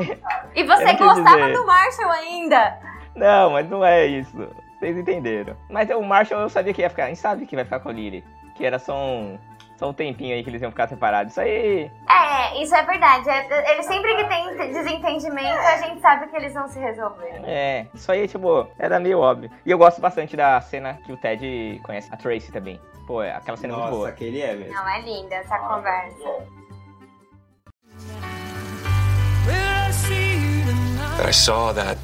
[0.54, 1.52] E você gostava dizer.
[1.52, 2.78] do Marshall ainda.
[3.14, 4.48] Não, mas não é isso.
[4.80, 5.56] Vocês entenderam.
[5.70, 7.04] Mas o Marshall eu sabia que ia ficar.
[7.04, 8.24] A gente sabe que vai ficar com a Lily.
[8.56, 9.38] Que era só um.
[9.76, 11.32] só um tempinho aí que eles iam ficar separados.
[11.32, 11.90] Isso aí.
[12.08, 12.19] É,
[12.62, 13.28] isso é verdade.
[13.28, 17.40] É- Ele sempre que tem desentendimento, a gente sabe que eles vão se resolver.
[17.44, 19.50] É, isso aí, tipo, era meio óbvio.
[19.64, 22.80] E eu gosto bastante da cena que o Ted conhece a Tracy também.
[23.06, 24.08] Pô, é- aquela cena é muito Nossa, boa.
[24.08, 24.74] aquele é mesmo.
[24.74, 26.60] Não, é linda essa conversa.
[31.16, 31.98] That I saw that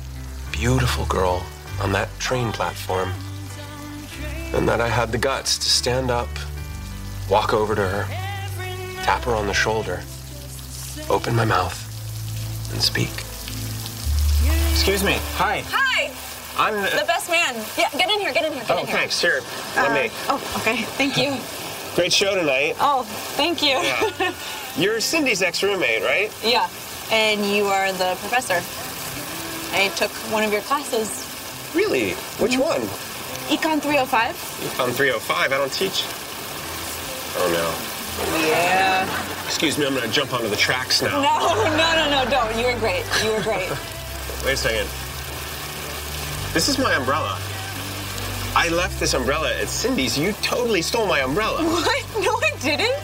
[0.53, 1.43] beautiful girl
[1.83, 3.11] on that train platform.
[4.55, 6.29] And that I had the guts to stand up,
[7.29, 8.07] walk over to her,
[9.05, 10.01] tap her on the shoulder,
[11.11, 11.77] open my mouth,
[12.73, 13.11] and speak.
[14.71, 15.17] Excuse me.
[15.35, 15.63] Hi.
[15.69, 16.13] Hi,
[16.59, 16.75] I'm.
[16.75, 17.55] Uh, the best man.
[17.79, 18.97] Yeah, get in here, get in here, get Oh, in here.
[18.97, 19.21] thanks.
[19.21, 19.41] Here,
[19.77, 20.09] let me.
[20.29, 21.37] Uh, oh, okay, thank you.
[21.95, 22.77] Great show tonight.
[22.79, 23.03] Oh,
[23.37, 23.69] thank you.
[23.71, 24.35] Yeah.
[24.77, 26.31] You're Cindy's ex roommate, right?
[26.45, 26.69] Yeah,
[27.11, 28.61] and you are the professor.
[29.77, 31.27] I took one of your classes,
[31.77, 32.13] Really?
[32.41, 32.63] Which mm-hmm.
[32.63, 32.81] one?
[33.53, 34.81] Econ 305.
[34.81, 35.53] I'm 305.
[35.53, 36.05] I don't teach.
[37.37, 37.96] Oh no.
[38.41, 39.45] Yeah.
[39.47, 41.21] Excuse me, I'm gonna jump onto the tracks now.
[41.21, 42.59] No, no, no, no, don't.
[42.59, 43.05] You were great.
[43.25, 43.71] You were great.
[44.45, 44.89] Wait a second.
[46.53, 47.39] This is my umbrella.
[48.55, 50.19] I left this umbrella at Cindy's.
[50.19, 51.63] You totally stole my umbrella.
[51.63, 52.05] What?
[52.25, 52.99] No, I didn't.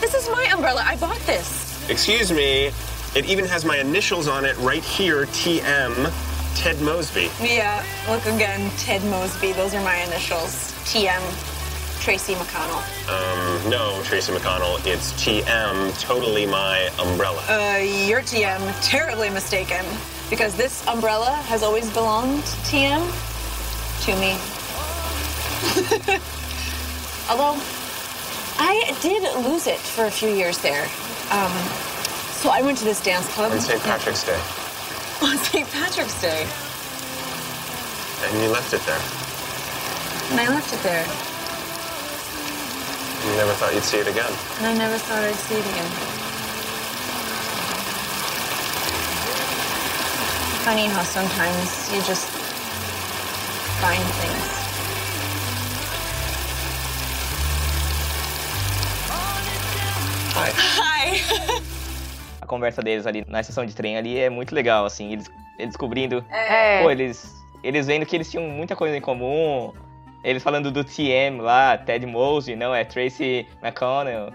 [0.00, 0.82] This is my umbrella.
[0.84, 1.88] I bought this.
[1.88, 2.72] Excuse me.
[3.14, 6.12] It even has my initials on it right here TM,
[6.56, 7.30] Ted Mosby.
[7.40, 9.52] Yeah, look again, Ted Mosby.
[9.52, 10.72] Those are my initials.
[10.84, 11.20] TM,
[12.00, 12.80] Tracy McConnell.
[13.10, 14.80] Um, no, Tracy McConnell.
[14.86, 17.42] It's TM, totally my umbrella.
[17.46, 17.76] Uh,
[18.08, 19.84] you're TM, terribly mistaken.
[20.30, 23.04] Because this umbrella has always belonged, TM,
[24.06, 24.32] to me.
[27.28, 27.60] Although,
[28.56, 30.84] I did lose it for a few years there.
[31.30, 31.52] Um,
[32.32, 33.52] so I went to this dance club.
[33.52, 33.82] On St.
[33.82, 34.32] Patrick's Day.
[35.22, 35.68] On St.
[35.68, 36.48] Patrick's Day.
[38.24, 39.00] And you left it there.
[40.30, 41.29] And I left it there.
[43.24, 44.32] You never thought you'd see it again.
[44.58, 45.90] And I never thought I'd see it again.
[50.64, 52.28] Funny how sometimes you just
[53.80, 54.60] find things.
[60.32, 60.50] Hi.
[60.56, 61.60] Hi.
[62.40, 65.70] A conversa deles ali na estação de trem ali é muito legal, assim, eles, eles
[65.70, 66.24] descobrindo.
[66.30, 66.82] É.
[66.82, 69.74] Pô, eles, eles vendo que eles tinham muita coisa em comum.
[70.22, 74.32] Eles falando do TM lá, Ted Mosby, não, é Tracy McConnell.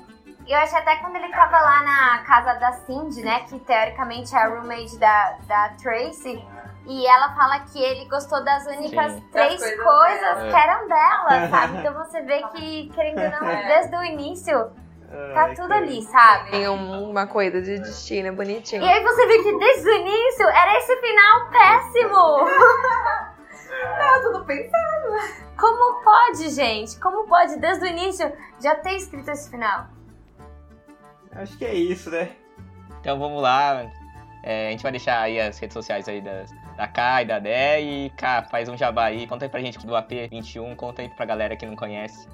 [0.47, 3.41] Eu acho até quando ele tava lá na casa da Cindy, né?
[3.49, 6.43] Que teoricamente é a roommate da, da Tracy.
[6.87, 9.23] E ela fala que ele gostou das únicas Sim.
[9.31, 11.77] três Das coisas coisas que eram dela, sabe?
[11.79, 13.67] Então você vê que, querendo ou não, É.
[13.67, 14.71] desde o início,
[15.33, 16.51] tá tudo ali, sabe?
[16.51, 18.83] Tem um- uma coisa de destino bonitinho.
[18.83, 22.45] E aí você vê que desde o início era esse final péssimo.
[23.81, 25.45] Tava tudo pensado.
[25.57, 26.99] Como pode, gente?
[26.99, 29.87] Como pode, desde o início, já ter escrito esse final?
[31.31, 32.31] Acho que é isso, né?
[32.99, 33.89] Então vamos lá.
[34.43, 37.39] É, a gente vai deixar aí as redes sociais aí das, da K e da
[37.39, 37.81] Dé.
[37.81, 39.27] E, K, faz um jabá aí.
[39.27, 40.75] Conta aí pra gente do AP21.
[40.75, 42.27] Conta aí pra galera que não conhece.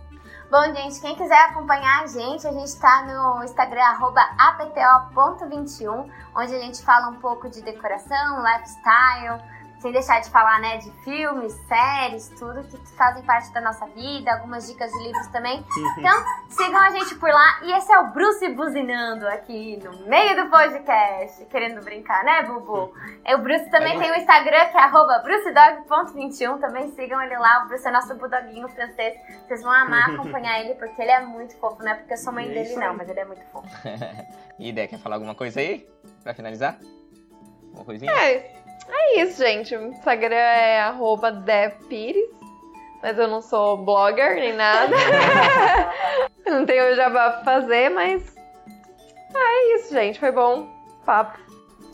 [0.52, 6.54] Bom, gente, quem quiser acompanhar a gente, a gente tá no Instagram, arroba apto.21, onde
[6.54, 9.42] a gente fala um pouco de decoração, lifestyle,
[9.82, 14.32] sem deixar de falar, né, de filmes, séries, tudo que fazem parte da nossa vida,
[14.32, 15.66] algumas dicas de livros também.
[15.98, 17.60] Então, sigam a gente por lá.
[17.64, 22.94] E esse é o Bruce buzinando aqui no meio do podcast, querendo brincar, né, Bubu?
[23.26, 27.64] E o Bruce também tem o Instagram, que é arroba brucedog.21, também sigam ele lá.
[27.64, 29.18] O Bruce é nosso bulldoguinho francês.
[29.48, 32.32] Vocês vão amar acompanhar ele, porque ele é muito fofo, não é porque eu sou
[32.32, 32.98] mãe É dele, isso não, aí.
[32.98, 33.68] mas ele é muito fofo.
[34.60, 35.90] E Dé, quer falar alguma coisa aí?
[36.24, 36.78] Pra finalizar?
[37.74, 38.12] Uma coisinha?
[38.12, 39.76] É, é isso, gente.
[39.76, 42.30] O Instagram é arroba depires.
[43.02, 44.96] Mas eu não sou blogger nem nada.
[46.46, 48.36] Não tenho jabá pra fazer, mas.
[49.34, 50.20] Ah, é isso, gente.
[50.20, 50.68] Foi bom.
[51.06, 51.40] Papo.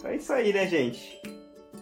[0.04, 1.22] É isso aí, né, gente?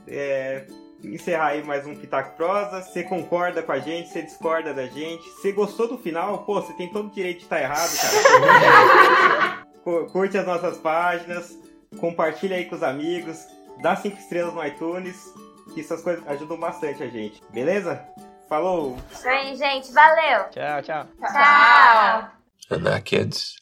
[0.07, 0.65] É,
[1.03, 2.81] encerrar aí mais um Pitaco Prosa.
[2.81, 5.23] Você concorda com a gente, você discorda da gente.
[5.29, 6.39] Você gostou do final?
[6.39, 9.65] Pô, você tem todo o direito de estar errado, cara.
[9.83, 11.57] Cu- Curte as nossas páginas,
[11.99, 13.45] compartilha aí com os amigos,
[13.81, 15.33] dá cinco estrelas no iTunes,
[15.73, 17.41] que essas coisas ajudam bastante a gente.
[17.51, 18.05] Beleza?
[18.47, 18.97] Falou!
[19.11, 19.91] Isso aí, gente.
[19.91, 20.49] Valeu!
[20.51, 21.07] Tchau, tchau.
[21.19, 22.31] Tchau!
[22.71, 23.57] And that, kids,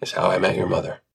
[0.00, 1.00] is how I met your mother.